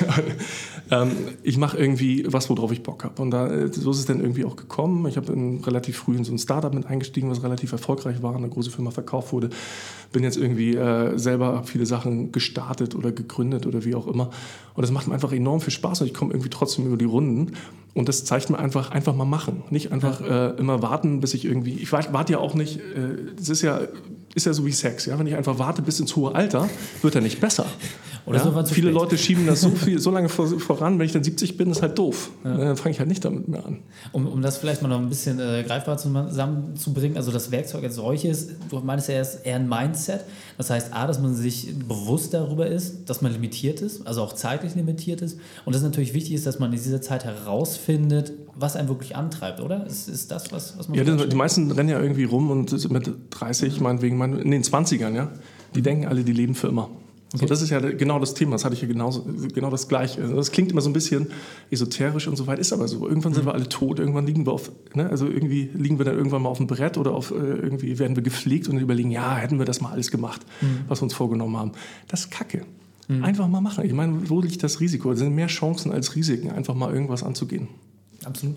ähm, 0.90 1.12
ich 1.42 1.56
mache 1.56 1.78
irgendwie 1.78 2.24
was, 2.28 2.50
worauf 2.50 2.70
ich 2.72 2.82
Bock 2.82 3.04
habe. 3.04 3.20
Und 3.22 3.30
da, 3.30 3.48
äh, 3.50 3.72
so 3.72 3.90
ist 3.90 3.98
es 3.98 4.04
dann 4.06 4.20
irgendwie 4.20 4.44
auch 4.44 4.56
gekommen. 4.56 5.06
Ich 5.06 5.16
habe 5.16 5.32
in- 5.32 5.62
relativ 5.64 5.96
früh 5.96 6.16
in 6.16 6.24
so 6.24 6.32
ein 6.32 6.38
Startup 6.38 6.72
mit 6.72 6.86
eingestiegen, 6.86 7.30
was 7.30 7.42
relativ 7.42 7.72
erfolgreich 7.72 8.22
war, 8.22 8.36
eine 8.36 8.48
große 8.48 8.70
Firma 8.70 8.90
verkauft 8.90 9.32
wurde. 9.32 9.50
Bin 10.12 10.22
jetzt 10.22 10.36
irgendwie 10.36 10.76
äh, 10.76 11.16
selber 11.18 11.62
viele 11.64 11.86
Sachen 11.86 12.30
gestartet 12.32 12.94
oder 12.94 13.10
gegründet 13.12 13.66
oder 13.66 13.84
wie 13.84 13.94
auch 13.94 14.06
immer. 14.06 14.30
Und 14.74 14.82
das 14.82 14.90
macht 14.90 15.08
mir 15.08 15.14
einfach 15.14 15.32
enorm 15.32 15.60
viel 15.60 15.72
Spaß 15.72 16.02
und 16.02 16.08
ich 16.08 16.14
komme 16.14 16.32
irgendwie 16.32 16.50
trotzdem 16.50 16.86
über 16.86 16.96
die 16.96 17.04
Runden. 17.06 17.52
Und 17.96 18.10
das 18.10 18.26
zeigt 18.26 18.50
mir 18.50 18.58
einfach, 18.58 18.90
einfach 18.90 19.14
mal 19.14 19.24
machen. 19.24 19.62
Nicht 19.70 19.90
einfach 19.90 20.20
äh, 20.20 20.50
immer 20.58 20.82
warten, 20.82 21.20
bis 21.20 21.32
ich 21.32 21.46
irgendwie. 21.46 21.76
Ich 21.76 21.90
warte 21.92 22.12
wart 22.12 22.28
ja 22.28 22.36
auch 22.36 22.52
nicht, 22.52 22.78
äh, 22.78 23.40
es 23.40 23.48
ist 23.48 23.62
ja, 23.62 23.80
ist 24.34 24.44
ja 24.44 24.52
so 24.52 24.66
wie 24.66 24.72
Sex. 24.72 25.06
Ja? 25.06 25.18
Wenn 25.18 25.26
ich 25.26 25.34
einfach 25.34 25.58
warte 25.58 25.80
bis 25.80 25.98
ins 25.98 26.14
hohe 26.14 26.34
Alter, 26.34 26.68
wird 27.00 27.14
er 27.14 27.22
nicht 27.22 27.40
besser. 27.40 27.64
Oder 28.26 28.38
ja? 28.38 28.44
so 28.44 28.54
war 28.54 28.66
Viele 28.66 28.88
spät. 28.88 29.00
Leute 29.00 29.18
schieben 29.18 29.46
das 29.46 29.60
so, 29.60 29.70
viel, 29.84 30.00
so 30.00 30.10
lange 30.10 30.28
vor, 30.28 30.48
voran, 30.58 30.98
wenn 30.98 31.06
ich 31.06 31.12
dann 31.12 31.22
70 31.22 31.56
bin, 31.56 31.70
ist 31.70 31.80
halt 31.80 31.96
doof. 31.96 32.30
Dann 32.42 32.76
fange 32.76 32.90
ich 32.90 32.98
halt 32.98 33.08
nicht 33.08 33.24
damit 33.24 33.46
mehr 33.46 33.64
an. 33.64 33.78
Um, 34.12 34.26
um 34.26 34.42
das 34.42 34.58
vielleicht 34.58 34.82
mal 34.82 34.88
noch 34.88 34.98
ein 34.98 35.08
bisschen 35.08 35.38
äh, 35.38 35.62
greifbar 35.64 35.96
zusammenzubringen, 35.96 37.16
also 37.16 37.30
das 37.30 37.52
Werkzeug 37.52 37.84
als 37.84 37.94
solches, 37.94 38.48
du 38.68 38.80
meinst 38.80 39.08
ja 39.08 39.14
erst 39.14 39.46
eher 39.46 39.56
ein 39.56 39.68
Mindset. 39.68 40.24
Das 40.58 40.70
heißt, 40.70 40.92
A, 40.92 41.06
dass 41.06 41.20
man 41.20 41.34
sich 41.34 41.72
bewusst 41.88 42.34
darüber 42.34 42.66
ist, 42.66 43.08
dass 43.08 43.22
man 43.22 43.32
limitiert 43.32 43.80
ist, 43.80 44.06
also 44.06 44.22
auch 44.22 44.32
zeitlich 44.32 44.74
limitiert 44.74 45.22
ist. 45.22 45.38
Und 45.64 45.74
das 45.74 45.82
natürlich 45.82 46.12
wichtig 46.12 46.34
ist, 46.34 46.46
dass 46.46 46.58
man 46.58 46.72
in 46.72 46.82
dieser 46.82 47.00
Zeit 47.00 47.24
herausfindet, 47.24 48.32
was 48.56 48.74
einen 48.74 48.88
wirklich 48.88 49.14
antreibt, 49.14 49.60
oder? 49.60 49.86
Ist, 49.86 50.08
ist 50.08 50.32
das, 50.32 50.50
was, 50.50 50.76
was 50.78 50.88
man 50.88 50.98
Ja, 50.98 51.04
das, 51.04 51.28
die 51.28 51.36
meisten 51.36 51.70
rennen 51.70 51.90
ja 51.90 52.00
irgendwie 52.00 52.24
rum 52.24 52.50
und 52.50 52.70
sind 52.70 52.90
mit 52.90 53.08
30, 53.30 53.80
meinetwegen, 53.80 54.16
mein, 54.16 54.36
in 54.38 54.50
den 54.50 54.62
20ern, 54.62 55.14
ja. 55.14 55.30
Die 55.74 55.82
denken 55.82 56.06
alle, 56.06 56.24
die 56.24 56.32
leben 56.32 56.54
für 56.54 56.68
immer. 56.68 56.88
So, 57.34 57.44
das 57.44 57.60
ist 57.60 57.70
ja 57.70 57.80
genau 57.80 58.20
das 58.20 58.34
Thema, 58.34 58.52
das 58.52 58.64
hatte 58.64 58.74
ich 58.74 58.82
ja 58.82 58.88
genauso, 58.88 59.26
genau 59.52 59.68
das 59.68 59.88
Gleiche. 59.88 60.22
Also 60.22 60.36
Das 60.36 60.52
klingt 60.52 60.70
immer 60.70 60.80
so 60.80 60.88
ein 60.88 60.92
bisschen 60.92 61.26
esoterisch 61.70 62.28
und 62.28 62.36
so 62.36 62.46
weit, 62.46 62.60
ist 62.60 62.72
aber 62.72 62.86
so. 62.86 63.08
Irgendwann 63.08 63.34
sind 63.34 63.44
wir 63.46 63.52
alle 63.52 63.68
tot, 63.68 63.98
irgendwann 63.98 64.26
liegen 64.26 64.46
wir 64.46 64.52
auf, 64.52 64.70
ne, 64.94 65.10
also 65.10 65.26
irgendwie 65.26 65.68
liegen 65.74 65.98
wir 65.98 66.04
dann 66.04 66.16
irgendwann 66.16 66.42
mal 66.42 66.48
auf 66.48 66.58
dem 66.58 66.68
Brett 66.68 66.96
oder 66.98 67.12
auf, 67.12 67.32
äh, 67.32 67.34
irgendwie 67.34 67.98
werden 67.98 68.14
wir 68.14 68.22
gepflegt 68.22 68.68
und 68.68 68.78
überlegen, 68.78 69.10
ja, 69.10 69.36
hätten 69.36 69.58
wir 69.58 69.66
das 69.66 69.80
mal 69.80 69.90
alles 69.90 70.10
gemacht, 70.10 70.42
was 70.88 71.00
wir 71.00 71.04
uns 71.04 71.14
vorgenommen 71.14 71.56
haben. 71.56 71.72
Das 72.08 72.20
ist 72.20 72.30
Kacke. 72.30 72.62
Einfach 73.08 73.46
mal 73.46 73.60
machen. 73.60 73.84
Ich 73.84 73.92
meine, 73.92 74.28
wo 74.28 74.40
liegt 74.40 74.62
das 74.62 74.80
Risiko? 74.80 75.12
Es 75.12 75.20
sind 75.20 75.34
mehr 75.34 75.46
Chancen 75.46 75.92
als 75.92 76.16
Risiken, 76.16 76.50
einfach 76.50 76.74
mal 76.74 76.92
irgendwas 76.92 77.22
anzugehen. 77.22 77.68
Absolut. 78.24 78.56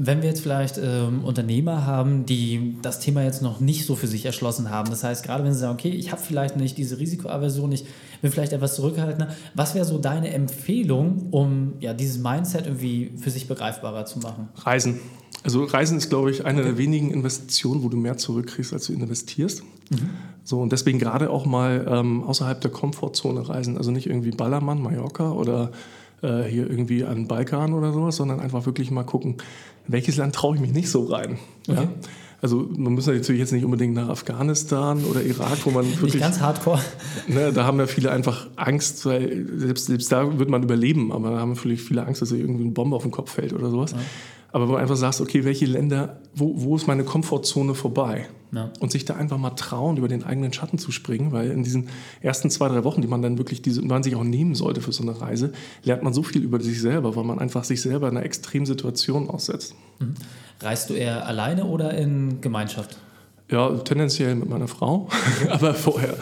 Wenn 0.00 0.22
wir 0.22 0.28
jetzt 0.28 0.40
vielleicht 0.40 0.78
ähm, 0.78 1.24
Unternehmer 1.24 1.84
haben, 1.84 2.24
die 2.24 2.76
das 2.82 3.00
Thema 3.00 3.24
jetzt 3.24 3.42
noch 3.42 3.58
nicht 3.58 3.84
so 3.84 3.96
für 3.96 4.06
sich 4.06 4.24
erschlossen 4.24 4.70
haben, 4.70 4.88
das 4.90 5.02
heißt, 5.02 5.24
gerade 5.24 5.42
wenn 5.42 5.52
sie 5.52 5.58
sagen, 5.58 5.74
okay, 5.74 5.90
ich 5.90 6.12
habe 6.12 6.22
vielleicht 6.22 6.56
nicht 6.56 6.78
diese 6.78 6.98
Risikoaversion, 6.98 7.72
ich 7.72 7.84
bin 8.22 8.30
vielleicht 8.30 8.52
etwas 8.52 8.76
zurückhaltender, 8.76 9.34
was 9.54 9.74
wäre 9.74 9.84
so 9.84 9.98
deine 9.98 10.32
Empfehlung, 10.32 11.26
um 11.32 11.74
ja, 11.80 11.94
dieses 11.94 12.18
Mindset 12.18 12.66
irgendwie 12.66 13.10
für 13.16 13.30
sich 13.30 13.48
begreifbarer 13.48 14.04
zu 14.04 14.20
machen? 14.20 14.48
Reisen. 14.54 15.00
Also 15.42 15.64
Reisen 15.64 15.98
ist, 15.98 16.08
glaube 16.08 16.30
ich, 16.30 16.44
eine 16.44 16.62
der 16.62 16.78
wenigen 16.78 17.10
Investitionen, 17.10 17.82
wo 17.82 17.88
du 17.88 17.96
mehr 17.96 18.16
zurückkriegst, 18.16 18.72
als 18.72 18.86
du 18.86 18.92
investierst. 18.92 19.62
So, 20.44 20.60
und 20.60 20.72
deswegen 20.72 20.98
gerade 20.98 21.30
auch 21.30 21.46
mal 21.46 21.86
ähm, 21.88 22.22
außerhalb 22.22 22.60
der 22.60 22.70
Komfortzone 22.70 23.48
reisen. 23.48 23.76
Also 23.76 23.90
nicht 23.90 24.06
irgendwie 24.06 24.30
Ballermann, 24.30 24.80
Mallorca 24.80 25.32
oder 25.32 25.72
äh, 26.22 26.42
hier 26.42 26.68
irgendwie 26.68 27.04
an 27.04 27.16
den 27.16 27.28
Balkan 27.28 27.72
oder 27.74 27.92
sowas, 27.92 28.16
sondern 28.16 28.40
einfach 28.40 28.66
wirklich 28.66 28.90
mal 28.90 29.04
gucken, 29.04 29.36
welches 29.88 30.16
Land 30.16 30.34
traue 30.34 30.54
ich 30.54 30.60
mich 30.60 30.72
nicht 30.72 30.90
so 30.90 31.04
rein. 31.04 31.38
Ja? 31.66 31.88
also 32.40 32.68
man 32.76 32.92
muss 32.92 33.06
natürlich 33.06 33.40
jetzt 33.40 33.52
nicht 33.52 33.64
unbedingt 33.64 33.94
nach 33.94 34.08
Afghanistan 34.08 35.04
oder 35.04 35.22
Irak, 35.22 35.58
wo 35.64 35.70
man 35.70 35.86
wirklich... 35.86 36.14
Nicht 36.14 36.22
ganz 36.22 36.40
hardcore. 36.40 36.80
Ne, 37.26 37.52
da 37.52 37.64
haben 37.64 37.78
ja 37.78 37.86
viele 37.86 38.12
einfach 38.12 38.48
Angst, 38.56 39.04
weil 39.06 39.46
selbst, 39.56 39.86
selbst 39.86 40.12
da 40.12 40.38
wird 40.38 40.48
man 40.48 40.62
überleben, 40.62 41.10
aber 41.10 41.30
da 41.30 41.40
haben 41.40 41.54
natürlich 41.54 41.82
viele 41.82 42.06
Angst, 42.06 42.22
dass 42.22 42.30
irgendwie 42.30 42.64
eine 42.64 42.72
Bombe 42.72 42.94
auf 42.94 43.02
den 43.02 43.10
Kopf 43.10 43.32
fällt 43.32 43.52
oder 43.52 43.70
sowas. 43.70 43.92
Ja. 43.92 43.98
Aber 44.52 44.64
wenn 44.64 44.74
du 44.74 44.76
einfach 44.76 44.96
sagst, 44.96 45.20
okay, 45.20 45.44
welche 45.44 45.66
Länder, 45.66 46.20
wo, 46.34 46.52
wo 46.56 46.76
ist 46.76 46.86
meine 46.86 47.04
Komfortzone 47.04 47.74
vorbei? 47.74 48.28
Ja. 48.50 48.70
Und 48.80 48.92
sich 48.92 49.04
da 49.04 49.14
einfach 49.14 49.36
mal 49.36 49.50
trauen, 49.50 49.96
über 49.98 50.08
den 50.08 50.24
eigenen 50.24 50.52
Schatten 50.52 50.78
zu 50.78 50.90
springen, 50.90 51.32
weil 51.32 51.50
in 51.50 51.62
diesen 51.62 51.88
ersten 52.20 52.50
zwei, 52.50 52.68
drei 52.68 52.84
Wochen, 52.84 53.02
die 53.02 53.08
man 53.08 53.20
dann 53.20 53.36
wirklich, 53.36 53.60
diese, 53.60 53.82
man 53.82 54.02
sich 54.02 54.16
auch 54.16 54.24
nehmen 54.24 54.54
sollte 54.54 54.80
für 54.80 54.92
so 54.92 55.02
eine 55.02 55.20
Reise, 55.20 55.52
lernt 55.84 56.02
man 56.02 56.14
so 56.14 56.22
viel 56.22 56.42
über 56.42 56.60
sich 56.60 56.80
selber, 56.80 57.14
weil 57.16 57.24
man 57.24 57.38
einfach 57.38 57.64
sich 57.64 57.82
selber 57.82 58.08
in 58.08 58.16
einer 58.16 58.24
extremen 58.24 58.66
Situation 58.66 59.28
aussetzt. 59.28 59.74
Mhm. 59.98 60.14
Reist 60.60 60.90
du 60.90 60.94
eher 60.94 61.26
alleine 61.26 61.64
oder 61.64 61.92
in 61.94 62.40
Gemeinschaft? 62.40 62.98
Ja, 63.50 63.70
tendenziell 63.78 64.34
mit 64.34 64.48
meiner 64.48 64.68
Frau. 64.68 65.08
Aber 65.50 65.72
vorher, 65.72 66.14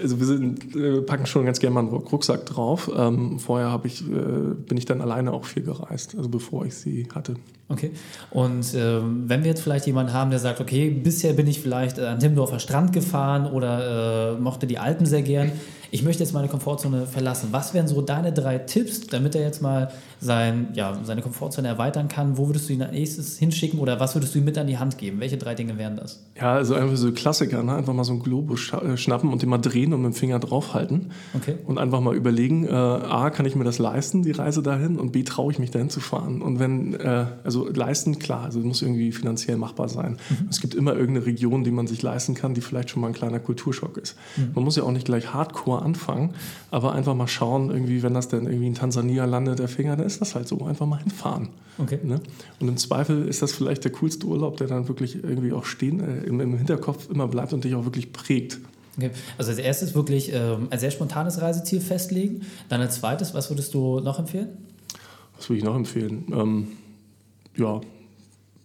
also 0.00 0.20
wir 0.20 0.26
sind, 0.26 1.06
packen 1.06 1.26
schon 1.26 1.44
ganz 1.44 1.58
gerne 1.58 1.74
mal 1.74 1.80
einen 1.80 1.88
Rucksack 1.88 2.46
drauf. 2.46 2.90
Ähm, 2.96 3.40
vorher 3.40 3.80
ich, 3.84 4.02
äh, 4.02 4.12
bin 4.12 4.78
ich 4.78 4.84
dann 4.84 5.00
alleine 5.00 5.32
auch 5.32 5.44
viel 5.44 5.64
gereist, 5.64 6.14
also 6.16 6.28
bevor 6.28 6.64
ich 6.64 6.74
sie 6.74 7.08
hatte. 7.12 7.34
Okay. 7.68 7.90
Und 8.30 8.72
äh, 8.74 9.00
wenn 9.02 9.42
wir 9.42 9.50
jetzt 9.50 9.62
vielleicht 9.62 9.86
jemanden 9.86 10.12
haben, 10.12 10.30
der 10.30 10.38
sagt, 10.38 10.60
okay, 10.60 10.90
bisher 10.90 11.32
bin 11.32 11.48
ich 11.48 11.60
vielleicht 11.60 11.98
an 11.98 12.20
Timmendorfer 12.20 12.60
Strand 12.60 12.92
gefahren 12.92 13.46
oder 13.46 14.36
äh, 14.36 14.40
mochte 14.40 14.66
die 14.66 14.78
Alpen 14.78 15.06
sehr 15.06 15.22
gern 15.22 15.50
ich 15.90 16.02
möchte 16.02 16.22
jetzt 16.22 16.32
meine 16.32 16.48
Komfortzone 16.48 17.06
verlassen. 17.06 17.48
Was 17.52 17.72
wären 17.74 17.88
so 17.88 18.02
deine 18.02 18.32
drei 18.32 18.58
Tipps, 18.58 19.06
damit 19.06 19.34
er 19.34 19.42
jetzt 19.42 19.62
mal 19.62 19.90
sein, 20.20 20.68
ja, 20.74 20.98
seine 21.02 21.22
Komfortzone 21.22 21.66
erweitern 21.68 22.08
kann? 22.08 22.36
Wo 22.36 22.48
würdest 22.48 22.68
du 22.68 22.74
ihn 22.74 22.82
als 22.82 22.92
nächstes 22.92 23.38
hinschicken 23.38 23.78
oder 23.78 23.98
was 24.00 24.14
würdest 24.14 24.34
du 24.34 24.38
ihm 24.38 24.44
mit 24.44 24.58
an 24.58 24.66
die 24.66 24.78
Hand 24.78 24.98
geben? 24.98 25.20
Welche 25.20 25.38
drei 25.38 25.54
Dinge 25.54 25.78
wären 25.78 25.96
das? 25.96 26.22
Ja, 26.38 26.54
also 26.54 26.74
einfach 26.74 26.96
so 26.96 27.12
Klassiker, 27.12 27.62
ne? 27.62 27.74
einfach 27.74 27.94
mal 27.94 28.04
so 28.04 28.12
einen 28.12 28.22
Globus 28.22 28.72
äh, 28.72 28.96
schnappen 28.96 29.32
und 29.32 29.42
den 29.42 29.48
mal 29.48 29.58
drehen 29.58 29.92
und 29.94 30.02
mit 30.02 30.12
dem 30.12 30.14
Finger 30.14 30.38
draufhalten. 30.38 31.12
Okay. 31.34 31.56
Und 31.66 31.78
einfach 31.78 32.00
mal 32.00 32.14
überlegen, 32.14 32.66
äh, 32.66 32.70
A, 32.70 33.30
kann 33.30 33.46
ich 33.46 33.56
mir 33.56 33.64
das 33.64 33.78
leisten, 33.78 34.22
die 34.22 34.32
Reise 34.32 34.62
dahin? 34.62 34.98
Und 34.98 35.12
B, 35.12 35.22
traue 35.22 35.52
ich 35.52 35.58
mich 35.58 35.70
dahin 35.70 35.88
zu 35.88 36.00
fahren? 36.00 36.42
Und 36.42 36.58
wenn, 36.58 36.94
äh, 36.94 37.26
also 37.44 37.68
leisten, 37.68 38.18
klar, 38.18 38.44
also 38.44 38.60
muss 38.60 38.82
irgendwie 38.82 39.12
finanziell 39.12 39.56
machbar 39.56 39.88
sein. 39.88 40.18
Mhm. 40.28 40.48
Es 40.50 40.60
gibt 40.60 40.74
immer 40.74 40.92
irgendeine 40.92 41.24
Region, 41.26 41.64
die 41.64 41.70
man 41.70 41.86
sich 41.86 42.02
leisten 42.02 42.34
kann, 42.34 42.54
die 42.54 42.60
vielleicht 42.60 42.90
schon 42.90 43.00
mal 43.00 43.08
ein 43.08 43.14
kleiner 43.14 43.40
Kulturschock 43.40 43.96
ist. 43.96 44.16
Mhm. 44.36 44.50
Man 44.54 44.64
muss 44.64 44.76
ja 44.76 44.82
auch 44.82 44.92
nicht 44.92 45.06
gleich 45.06 45.32
hardcore 45.32 45.77
anfangen, 45.82 46.34
aber 46.70 46.92
einfach 46.92 47.14
mal 47.14 47.28
schauen, 47.28 47.70
irgendwie, 47.70 48.02
wenn 48.02 48.14
das 48.14 48.28
denn 48.28 48.46
irgendwie 48.46 48.66
in 48.66 48.74
Tansania 48.74 49.24
landet, 49.24 49.58
der 49.58 49.68
Finger, 49.68 49.96
dann 49.96 50.06
ist 50.06 50.20
das 50.20 50.34
halt 50.34 50.48
so. 50.48 50.64
Einfach 50.64 50.86
mal 50.86 50.98
hinfahren. 50.98 51.48
Okay. 51.78 51.98
Ne? 52.02 52.20
Und 52.60 52.68
im 52.68 52.76
Zweifel 52.76 53.28
ist 53.28 53.42
das 53.42 53.52
vielleicht 53.52 53.84
der 53.84 53.92
coolste 53.92 54.26
Urlaub, 54.26 54.56
der 54.56 54.66
dann 54.66 54.88
wirklich 54.88 55.22
irgendwie 55.22 55.52
auch 55.52 55.64
stehen, 55.64 56.00
äh, 56.00 56.24
im, 56.24 56.40
im, 56.40 56.56
Hinterkopf 56.56 57.08
immer 57.10 57.28
bleibt 57.28 57.52
und 57.52 57.64
dich 57.64 57.74
auch 57.74 57.84
wirklich 57.84 58.12
prägt. 58.12 58.58
Okay. 58.96 59.10
Also 59.38 59.50
als 59.50 59.60
erstes 59.60 59.94
wirklich 59.94 60.32
ähm, 60.32 60.68
ein 60.70 60.78
sehr 60.78 60.90
spontanes 60.90 61.40
Reiseziel 61.40 61.80
festlegen. 61.80 62.42
Dann 62.68 62.80
als 62.80 62.96
zweites, 62.96 63.32
was 63.34 63.48
würdest 63.50 63.72
du 63.74 64.00
noch 64.00 64.18
empfehlen? 64.18 64.48
Was 65.36 65.48
würde 65.48 65.58
ich 65.58 65.64
noch 65.64 65.76
empfehlen? 65.76 66.26
Ähm, 66.32 66.68
ja, 67.56 67.80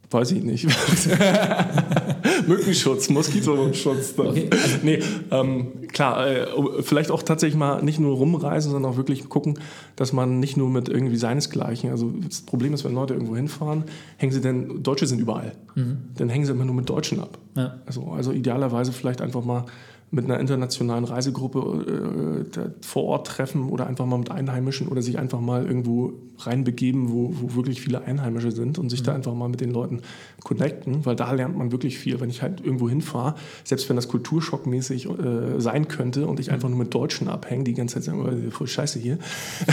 weiß 0.10 0.32
ich 0.32 0.44
nicht. 0.44 0.68
Mückenschutz, 2.48 3.10
Moskitoschutz. 3.10 4.14
Okay. 4.24 4.50
Also, 4.52 4.78
nee, 4.84 5.00
ähm, 5.32 5.88
klar, 5.90 6.28
äh, 6.28 6.48
vielleicht 6.82 7.12
auch 7.12 7.24
tatsächlich 7.24 7.58
mal 7.58 7.84
nicht 7.84 8.00
nur 8.00 8.16
rumreisen, 8.16 8.72
sondern 8.72 8.92
auch 8.92 8.98
wirklich 8.98 9.28
gucken, 9.30 9.60
dass 9.96 10.14
man 10.14 10.40
nicht 10.40 10.56
nur 10.56 10.70
mit 10.70 10.88
irgendwie 10.90 11.18
seinesgleichen, 11.18 11.90
also 11.90 12.12
das 12.28 12.42
Problem 12.42 12.74
ist, 12.74 12.84
wenn 12.86 12.94
Leute 12.94 13.14
irgendwo 13.14 13.36
hinfahren, 13.36 13.84
hängen 14.18 14.32
sie 14.32 14.42
denn, 14.42 14.82
Deutsche 14.82 15.08
sind 15.08 15.20
überall, 15.20 15.54
mhm. 15.76 15.98
dann 16.18 16.30
hängen 16.30 16.46
sie 16.46 16.52
immer 16.52 16.66
nur 16.66 16.76
mit 16.76 16.90
Deutschen 16.90 17.20
ab. 17.20 17.38
Ja. 17.56 17.80
Also, 17.86 18.08
also 18.08 18.32
idealerweise 18.32 18.92
vielleicht 18.92 19.22
einfach 19.22 19.44
mal 19.44 19.66
mit 20.14 20.26
einer 20.26 20.40
internationalen 20.40 21.06
Reisegruppe 21.06 22.46
äh, 22.56 22.70
vor 22.82 23.04
Ort 23.06 23.28
treffen 23.28 23.70
oder 23.70 23.88
einfach 23.88 24.06
mal 24.06 24.20
mit 24.20 24.30
Einheimischen 24.30 24.88
oder 24.88 25.02
sich 25.02 25.18
einfach 25.18 25.40
mal 25.42 25.66
irgendwo 25.66 26.14
reinbegeben, 26.40 27.12
wo, 27.12 27.34
wo 27.34 27.56
wirklich 27.56 27.82
viele 27.82 28.04
Einheimische 28.04 28.52
sind 28.52 28.80
und 28.80 28.90
sich 28.90 29.02
mhm. 29.02 29.06
da 29.06 29.16
einfach 29.16 29.34
mal 29.34 29.50
mit 29.50 29.62
den 29.62 29.72
Leuten 29.72 30.02
connecten, 30.44 31.06
weil 31.06 31.16
da 31.16 31.32
lernt 31.32 31.58
man 31.58 31.72
wirklich 31.72 31.98
viel. 31.98 32.20
Wenn 32.20 32.30
ich 32.30 32.42
halt 32.42 32.62
irgendwo 32.62 32.90
hinfahre, 32.90 33.36
selbst 33.64 33.88
wenn 33.90 33.96
das 33.96 34.08
kulturschockmäßig 34.08 35.08
äh, 35.08 35.60
sein 35.60 35.88
könnte 35.88 36.28
und 36.28 36.40
ich 36.40 36.48
mhm. 36.48 36.54
einfach 36.54 36.70
nur 36.70 36.80
mit 36.80 36.94
Deutschen 36.94 37.28
abhänge, 37.28 37.64
die 37.64 37.74
ganze 37.74 37.96
Zeit 37.96 38.04
sagen, 38.04 38.22
oh, 38.22 38.52
voll 38.52 38.68
scheiße 38.68 39.00
hier, 39.00 39.18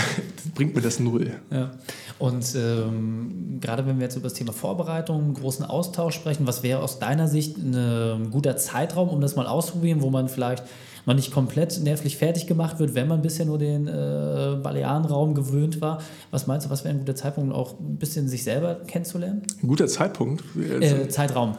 bringt 0.55 0.75
mir 0.75 0.83
das 0.83 1.01
null. 1.01 1.33
Ja. 1.51 1.73
Und 2.19 2.55
ähm, 2.55 3.59
gerade 3.61 3.87
wenn 3.87 3.99
wir 3.99 4.05
jetzt 4.05 4.17
über 4.17 4.29
das 4.29 4.35
Thema 4.35 4.53
Vorbereitung, 4.53 5.35
großen 5.35 5.65
Austausch 5.65 6.15
sprechen, 6.15 6.47
was 6.47 6.63
wäre 6.63 6.83
aus 6.83 6.99
deiner 6.99 7.29
Sicht 7.29 7.57
ein 7.57 8.31
guter 8.31 8.57
Zeitraum, 8.57 9.09
um 9.09 9.21
das 9.21 9.37
mal 9.37 9.47
auszuprobieren, 9.47 10.03
wo 10.03 10.11
man 10.11 10.29
vielleicht 10.29 10.65
noch 11.11 11.17
nicht 11.17 11.33
komplett 11.33 11.81
nervlich 11.83 12.17
fertig 12.17 12.47
gemacht 12.47 12.79
wird, 12.79 12.95
wenn 12.95 13.09
man 13.09 13.21
bisher 13.21 13.45
nur 13.45 13.59
den 13.59 13.89
äh, 13.89 14.57
Balearenraum 14.63 15.35
gewöhnt 15.35 15.81
war. 15.81 16.01
Was 16.31 16.47
meinst 16.47 16.67
du, 16.67 16.71
was 16.71 16.85
wäre 16.85 16.95
ein 16.95 17.01
guter 17.01 17.17
Zeitpunkt, 17.17 17.55
auch 17.55 17.79
ein 17.79 17.97
bisschen 17.97 18.29
sich 18.29 18.45
selber 18.45 18.77
kennenzulernen? 18.87 19.43
Ein 19.63 19.69
guter 19.69 19.89
Zeitpunkt? 19.89 20.45
Äh, 20.57 21.09
Zeitraum. 21.09 21.57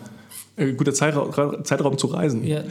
Ein 0.57 0.77
guter 0.77 0.93
Zeitraum, 0.93 1.63
Zeitraum 1.63 1.97
zu 1.97 2.07
reisen. 2.07 2.45
Ja, 2.45 2.61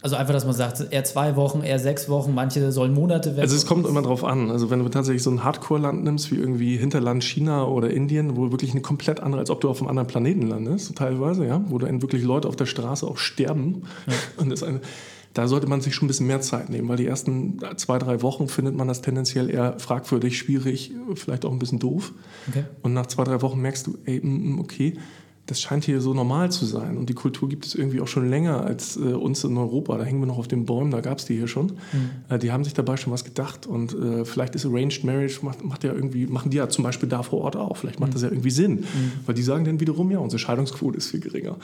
also 0.00 0.16
einfach, 0.16 0.32
dass 0.32 0.44
man 0.44 0.54
sagt, 0.54 0.92
eher 0.92 1.02
zwei 1.04 1.34
Wochen, 1.34 1.62
eher 1.62 1.78
sechs 1.78 2.08
Wochen, 2.08 2.34
manche 2.34 2.70
sollen 2.70 2.94
Monate 2.94 3.36
weg. 3.36 3.42
Also 3.42 3.56
es 3.56 3.66
kommt 3.66 3.86
immer 3.86 4.02
drauf 4.02 4.22
an. 4.22 4.50
Also 4.50 4.70
wenn 4.70 4.80
du 4.80 4.88
tatsächlich 4.88 5.22
so 5.22 5.30
ein 5.30 5.42
Hardcore-Land 5.42 6.04
nimmst, 6.04 6.30
wie 6.30 6.36
irgendwie 6.36 6.76
Hinterland 6.76 7.24
China 7.24 7.66
oder 7.66 7.90
Indien, 7.90 8.36
wo 8.36 8.50
wirklich 8.52 8.72
eine 8.72 8.80
komplett 8.80 9.20
andere, 9.20 9.40
als 9.40 9.50
ob 9.50 9.60
du 9.60 9.68
auf 9.68 9.80
einem 9.80 9.88
anderen 9.88 10.06
Planeten 10.06 10.42
landest, 10.42 10.94
teilweise, 10.96 11.46
ja, 11.46 11.60
wo 11.66 11.78
dann 11.78 12.00
wirklich 12.02 12.22
Leute 12.22 12.46
auf 12.46 12.54
der 12.54 12.66
Straße 12.66 13.06
auch 13.06 13.18
sterben. 13.18 13.82
Ja. 14.06 14.14
Und 14.36 14.50
das 14.50 14.62
eine, 14.62 14.80
da 15.34 15.46
sollte 15.46 15.66
man 15.66 15.80
sich 15.80 15.94
schon 15.94 16.06
ein 16.06 16.08
bisschen 16.08 16.26
mehr 16.26 16.40
Zeit 16.40 16.68
nehmen, 16.68 16.88
weil 16.88 16.96
die 16.96 17.06
ersten 17.06 17.58
zwei, 17.76 17.98
drei 17.98 18.22
Wochen 18.22 18.48
findet 18.48 18.74
man 18.74 18.88
das 18.88 19.02
tendenziell 19.02 19.50
eher 19.50 19.78
fragwürdig, 19.78 20.38
schwierig, 20.38 20.92
vielleicht 21.14 21.44
auch 21.44 21.52
ein 21.52 21.58
bisschen 21.58 21.78
doof. 21.78 22.12
Okay. 22.48 22.64
Und 22.82 22.94
nach 22.94 23.06
zwei, 23.06 23.24
drei 23.24 23.40
Wochen 23.42 23.60
merkst 23.60 23.86
du, 23.86 23.98
ey, 24.04 24.20
mm, 24.20 24.54
mm, 24.54 24.58
okay, 24.60 24.94
das 25.48 25.62
scheint 25.62 25.84
hier 25.84 26.02
so 26.02 26.12
normal 26.12 26.52
zu 26.52 26.66
sein. 26.66 26.98
Und 26.98 27.08
die 27.08 27.14
Kultur 27.14 27.48
gibt 27.48 27.64
es 27.64 27.74
irgendwie 27.74 28.02
auch 28.02 28.06
schon 28.06 28.28
länger 28.28 28.64
als 28.64 28.98
äh, 28.98 29.00
uns 29.00 29.42
in 29.44 29.56
Europa. 29.56 29.96
Da 29.96 30.04
hängen 30.04 30.20
wir 30.20 30.26
noch 30.26 30.36
auf 30.36 30.46
den 30.46 30.66
Bäumen, 30.66 30.90
da 30.90 31.00
gab 31.00 31.18
es 31.18 31.24
die 31.24 31.36
hier 31.36 31.48
schon. 31.48 31.66
Mhm. 31.66 32.10
Äh, 32.28 32.38
die 32.38 32.52
haben 32.52 32.64
sich 32.64 32.74
dabei 32.74 32.98
schon 32.98 33.14
was 33.14 33.24
gedacht. 33.24 33.66
Und 33.66 33.94
äh, 33.94 34.26
vielleicht 34.26 34.54
ist 34.54 34.66
Arranged 34.66 35.04
Marriage, 35.04 35.38
macht, 35.40 35.64
macht, 35.64 35.84
ja 35.84 35.94
irgendwie, 35.94 36.26
machen 36.26 36.50
die 36.50 36.58
ja 36.58 36.68
zum 36.68 36.84
Beispiel 36.84 37.08
da 37.08 37.22
vor 37.22 37.40
Ort 37.40 37.56
auch. 37.56 37.78
Vielleicht 37.78 37.98
macht 37.98 38.10
mhm. 38.10 38.14
das 38.14 38.22
ja 38.22 38.28
irgendwie 38.28 38.50
Sinn. 38.50 38.72
Mhm. 38.80 39.12
Weil 39.24 39.34
die 39.34 39.42
sagen 39.42 39.64
dann 39.64 39.80
wiederum, 39.80 40.10
ja, 40.10 40.18
unsere 40.18 40.38
Scheidungsquote 40.38 40.98
ist 40.98 41.10
viel 41.10 41.20
geringer. 41.20 41.56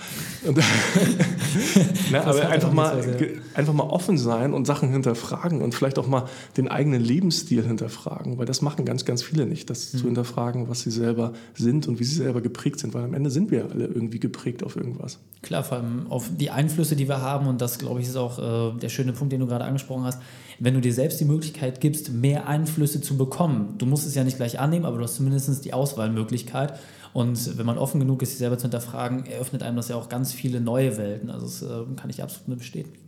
Und, 0.44 0.56
ne, 2.10 2.24
aber 2.24 2.48
einfach 2.48 2.72
mal, 2.72 3.04
einfach 3.52 3.74
mal 3.74 3.84
offen 3.84 4.16
sein 4.16 4.54
und 4.54 4.66
Sachen 4.66 4.88
hinterfragen 4.92 5.60
und 5.60 5.74
vielleicht 5.74 5.98
auch 5.98 6.06
mal 6.06 6.24
den 6.56 6.68
eigenen 6.68 7.02
Lebensstil 7.02 7.62
hinterfragen. 7.66 8.38
Weil 8.38 8.46
das 8.46 8.62
machen 8.62 8.86
ganz, 8.86 9.04
ganz 9.04 9.22
viele 9.22 9.44
nicht, 9.44 9.68
das 9.68 9.90
zu 9.90 9.98
mhm. 9.98 10.04
hinterfragen, 10.04 10.70
was 10.70 10.80
sie 10.80 10.90
selber 10.90 11.34
sind 11.54 11.86
und 11.86 12.00
wie 12.00 12.04
sie 12.04 12.16
selber 12.16 12.40
geprägt 12.40 12.80
sind. 12.80 12.94
Weil 12.94 13.04
am 13.04 13.12
Ende 13.12 13.28
sind 13.28 13.50
wir 13.50 13.73
alle 13.74 13.86
irgendwie 13.86 14.20
geprägt 14.20 14.62
auf 14.62 14.76
irgendwas. 14.76 15.18
Klar, 15.42 15.64
vor 15.64 15.78
allem 15.78 16.06
auf 16.08 16.30
die 16.34 16.50
Einflüsse, 16.50 16.96
die 16.96 17.08
wir 17.08 17.20
haben. 17.20 17.46
Und 17.46 17.60
das, 17.60 17.78
glaube 17.78 18.00
ich, 18.00 18.06
ist 18.06 18.16
auch 18.16 18.38
äh, 18.38 18.78
der 18.78 18.88
schöne 18.88 19.12
Punkt, 19.12 19.32
den 19.32 19.40
du 19.40 19.46
gerade 19.46 19.64
angesprochen 19.64 20.04
hast. 20.04 20.20
Wenn 20.58 20.74
du 20.74 20.80
dir 20.80 20.94
selbst 20.94 21.20
die 21.20 21.24
Möglichkeit 21.24 21.80
gibst, 21.80 22.12
mehr 22.12 22.48
Einflüsse 22.48 23.00
zu 23.00 23.16
bekommen, 23.16 23.74
du 23.78 23.86
musst 23.86 24.06
es 24.06 24.14
ja 24.14 24.24
nicht 24.24 24.36
gleich 24.36 24.58
annehmen, 24.58 24.84
aber 24.84 24.98
du 24.98 25.04
hast 25.04 25.16
zumindest 25.16 25.64
die 25.64 25.72
Auswahlmöglichkeit. 25.72 26.78
Und 27.14 27.56
wenn 27.56 27.64
man 27.64 27.78
offen 27.78 28.00
genug 28.00 28.22
ist, 28.22 28.30
sich 28.30 28.38
selber 28.38 28.58
zu 28.58 28.64
hinterfragen, 28.64 29.24
eröffnet 29.24 29.62
einem 29.62 29.76
das 29.76 29.88
ja 29.88 29.96
auch 29.96 30.08
ganz 30.08 30.32
viele 30.32 30.60
neue 30.60 30.98
Welten. 30.98 31.30
Also 31.30 31.46
das 31.46 31.62
äh, 31.62 31.96
kann 31.96 32.10
ich 32.10 32.22
absolut 32.22 32.48
nur 32.48 32.56
bestätigen. 32.58 32.98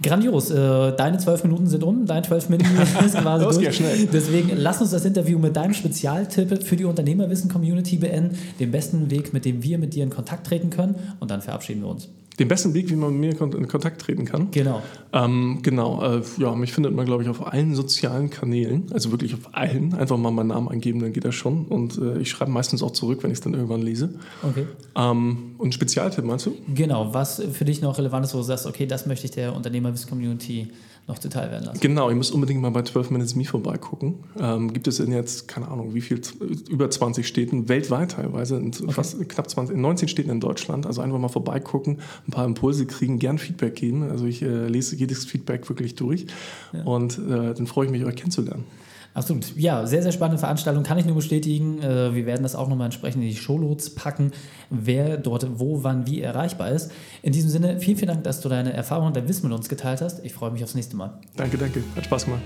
Grandios. 0.00 0.50
Äh, 0.50 0.96
deine 0.96 1.18
zwölf 1.18 1.42
Minuten 1.42 1.66
sind 1.66 1.82
um, 1.82 2.06
dein 2.06 2.22
zwölf 2.22 2.48
Minuten 2.48 2.70
ist 3.04 3.16
quasi 3.16 3.44
durch. 3.44 3.58
Geht 3.58 3.74
schnell. 3.74 4.06
Deswegen 4.06 4.52
lass 4.56 4.80
uns 4.80 4.92
das 4.92 5.04
Interview 5.04 5.38
mit 5.40 5.56
deinem 5.56 5.74
Spezialtipp 5.74 6.62
für 6.62 6.76
die 6.76 6.84
Unternehmerwissen-Community 6.84 7.96
beenden. 7.96 8.38
Den 8.60 8.70
besten 8.70 9.10
Weg, 9.10 9.32
mit 9.32 9.44
dem 9.44 9.64
wir 9.64 9.78
mit 9.78 9.94
dir 9.94 10.04
in 10.04 10.10
Kontakt 10.10 10.46
treten 10.46 10.70
können. 10.70 10.94
Und 11.18 11.32
dann 11.32 11.42
verabschieden 11.42 11.82
wir 11.82 11.88
uns 11.88 12.08
den 12.40 12.48
besten 12.48 12.72
Weg, 12.72 12.88
wie 12.88 12.96
man 12.96 13.16
mit 13.18 13.38
mir 13.38 13.54
in 13.58 13.68
Kontakt 13.68 14.00
treten 14.00 14.24
kann. 14.24 14.50
Genau. 14.50 14.82
Ähm, 15.12 15.58
genau. 15.62 16.02
Äh, 16.02 16.22
ja, 16.38 16.54
mich 16.54 16.72
findet 16.72 16.94
man, 16.94 17.04
glaube 17.04 17.22
ich, 17.22 17.28
auf 17.28 17.46
allen 17.46 17.74
sozialen 17.74 18.30
Kanälen. 18.30 18.86
Also 18.92 19.10
wirklich 19.10 19.34
auf 19.34 19.50
allen. 19.52 19.92
Einfach 19.92 20.16
mal 20.16 20.30
meinen 20.30 20.48
Namen 20.48 20.68
eingeben, 20.68 21.00
dann 21.00 21.12
geht 21.12 21.26
das 21.26 21.34
schon. 21.34 21.66
Und 21.66 21.98
äh, 21.98 22.18
ich 22.18 22.30
schreibe 22.30 22.50
meistens 22.50 22.82
auch 22.82 22.92
zurück, 22.92 23.22
wenn 23.22 23.30
ich 23.30 23.38
es 23.38 23.42
dann 23.42 23.52
irgendwann 23.52 23.82
lese. 23.82 24.14
Okay. 24.42 24.64
Ähm, 24.96 25.54
und 25.58 25.74
Spezialtipp, 25.74 26.24
meinst 26.24 26.46
du? 26.46 26.56
Genau. 26.74 27.12
Was 27.12 27.42
für 27.52 27.66
dich 27.66 27.82
noch 27.82 27.98
relevant 27.98 28.24
ist, 28.24 28.32
wo 28.32 28.38
du 28.38 28.44
sagst, 28.44 28.66
okay, 28.66 28.86
das 28.86 29.04
möchte 29.04 29.26
ich 29.26 29.32
der 29.32 29.54
Unternehmerwiss-Community 29.54 30.68
noch 31.10 31.18
zuteil 31.18 31.50
werden 31.50 31.64
lassen. 31.64 31.80
Genau, 31.80 32.08
ihr 32.08 32.16
müsst 32.16 32.32
unbedingt 32.32 32.60
mal 32.60 32.70
bei 32.70 32.82
12 32.82 33.10
Minutes 33.10 33.34
Me 33.34 33.44
vorbeigucken. 33.44 34.14
Ähm, 34.38 34.72
gibt 34.72 34.88
es 34.88 35.00
in 35.00 35.12
jetzt, 35.12 35.48
keine 35.48 35.68
Ahnung, 35.68 35.94
wie 35.94 36.00
viel, 36.00 36.20
über 36.68 36.88
20 36.88 37.26
Städten, 37.26 37.68
weltweit 37.68 38.12
teilweise, 38.12 38.56
in 38.56 38.68
okay. 38.68 38.92
fast 38.92 39.28
knapp 39.28 39.50
20, 39.50 39.74
in 39.74 39.82
19 39.82 40.08
Städten 40.08 40.30
in 40.30 40.40
Deutschland. 40.40 40.86
Also 40.86 41.02
einfach 41.02 41.18
mal 41.18 41.28
vorbeigucken, 41.28 41.98
ein 42.26 42.30
paar 42.30 42.46
Impulse 42.46 42.86
kriegen, 42.86 43.18
gern 43.18 43.38
Feedback 43.38 43.76
geben. 43.76 44.08
Also 44.10 44.26
ich 44.26 44.42
äh, 44.42 44.68
lese 44.68 44.96
jedes 44.96 45.24
Feedback 45.24 45.68
wirklich 45.68 45.94
durch 45.96 46.26
ja. 46.72 46.82
und 46.84 47.18
äh, 47.18 47.54
dann 47.54 47.66
freue 47.66 47.86
ich 47.86 47.92
mich, 47.92 48.04
euch 48.04 48.16
kennenzulernen. 48.16 48.64
Absolut. 49.12 49.56
Ja, 49.56 49.86
sehr, 49.86 50.02
sehr 50.02 50.12
spannende 50.12 50.38
Veranstaltung, 50.38 50.84
kann 50.84 50.96
ich 50.96 51.04
nur 51.04 51.16
bestätigen. 51.16 51.82
Äh, 51.82 52.14
wir 52.14 52.26
werden 52.26 52.42
das 52.42 52.54
auch 52.54 52.68
nochmal 52.68 52.86
entsprechend 52.86 53.22
in 53.22 53.28
die 53.28 53.36
Shownotes 53.36 53.94
packen, 53.94 54.30
wer 54.70 55.16
dort 55.16 55.58
wo, 55.58 55.82
wann, 55.82 56.06
wie 56.06 56.20
erreichbar 56.20 56.70
ist. 56.70 56.92
In 57.22 57.32
diesem 57.32 57.50
Sinne, 57.50 57.80
vielen, 57.80 57.96
vielen 57.96 58.08
Dank, 58.08 58.24
dass 58.24 58.40
du 58.40 58.48
deine 58.48 58.72
Erfahrungen 58.72 59.08
und 59.08 59.16
dein 59.16 59.28
Wissen 59.28 59.48
mit 59.48 59.56
uns 59.56 59.68
geteilt 59.68 60.00
hast. 60.00 60.24
Ich 60.24 60.32
freue 60.32 60.52
mich 60.52 60.62
aufs 60.62 60.74
nächste 60.74 60.96
Mal. 60.96 61.18
Danke, 61.36 61.58
danke. 61.58 61.82
Hat 61.96 62.04
Spaß 62.04 62.26
gemacht. 62.26 62.42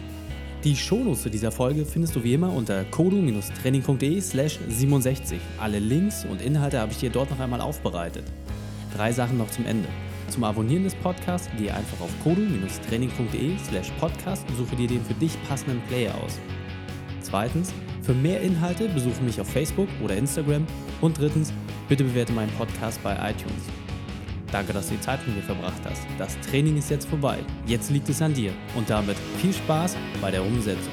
Die 0.64 0.74
Shownotes 0.74 1.22
zu 1.22 1.28
dieser 1.28 1.52
Folge 1.52 1.84
findest 1.84 2.16
du 2.16 2.24
wie 2.24 2.32
immer 2.32 2.50
unter 2.50 2.84
kodu-training.de 2.84 4.18
slash 4.22 4.58
67. 4.66 5.38
Alle 5.60 5.78
Links 5.78 6.24
und 6.24 6.40
Inhalte 6.40 6.80
habe 6.80 6.92
ich 6.92 6.98
dir 6.98 7.10
dort 7.10 7.30
noch 7.30 7.40
einmal 7.40 7.60
aufbereitet. 7.60 8.24
Drei 8.96 9.12
Sachen 9.12 9.36
noch 9.36 9.50
zum 9.50 9.66
Ende. 9.66 9.88
Zum 10.28 10.44
Abonnieren 10.44 10.84
des 10.84 10.94
Podcasts 10.96 11.48
gehe 11.58 11.72
einfach 11.72 12.00
auf 12.00 12.10
kodu-training.de 12.22 13.56
slash 13.68 13.90
podcast 14.00 14.44
und 14.48 14.56
suche 14.56 14.76
dir 14.76 14.88
den 14.88 15.04
für 15.04 15.14
dich 15.14 15.36
passenden 15.48 15.80
Player 15.88 16.14
aus. 16.24 16.38
Zweitens, 17.20 17.72
für 18.02 18.14
mehr 18.14 18.40
Inhalte 18.40 18.88
besuche 18.88 19.22
mich 19.22 19.40
auf 19.40 19.48
Facebook 19.48 19.88
oder 20.02 20.16
Instagram. 20.16 20.66
Und 21.00 21.18
drittens, 21.18 21.52
bitte 21.88 22.04
bewerte 22.04 22.32
meinen 22.32 22.52
Podcast 22.52 23.02
bei 23.02 23.12
iTunes. 23.14 23.64
Danke, 24.52 24.72
dass 24.72 24.88
du 24.88 24.94
die 24.94 25.00
Zeit 25.00 25.26
mit 25.26 25.36
mir 25.36 25.42
verbracht 25.42 25.82
hast. 25.84 26.02
Das 26.18 26.38
Training 26.40 26.76
ist 26.76 26.90
jetzt 26.90 27.08
vorbei. 27.08 27.38
Jetzt 27.66 27.90
liegt 27.90 28.08
es 28.08 28.22
an 28.22 28.34
dir. 28.34 28.52
Und 28.76 28.88
damit 28.88 29.16
viel 29.40 29.52
Spaß 29.52 29.96
bei 30.20 30.30
der 30.30 30.44
Umsetzung. 30.44 30.92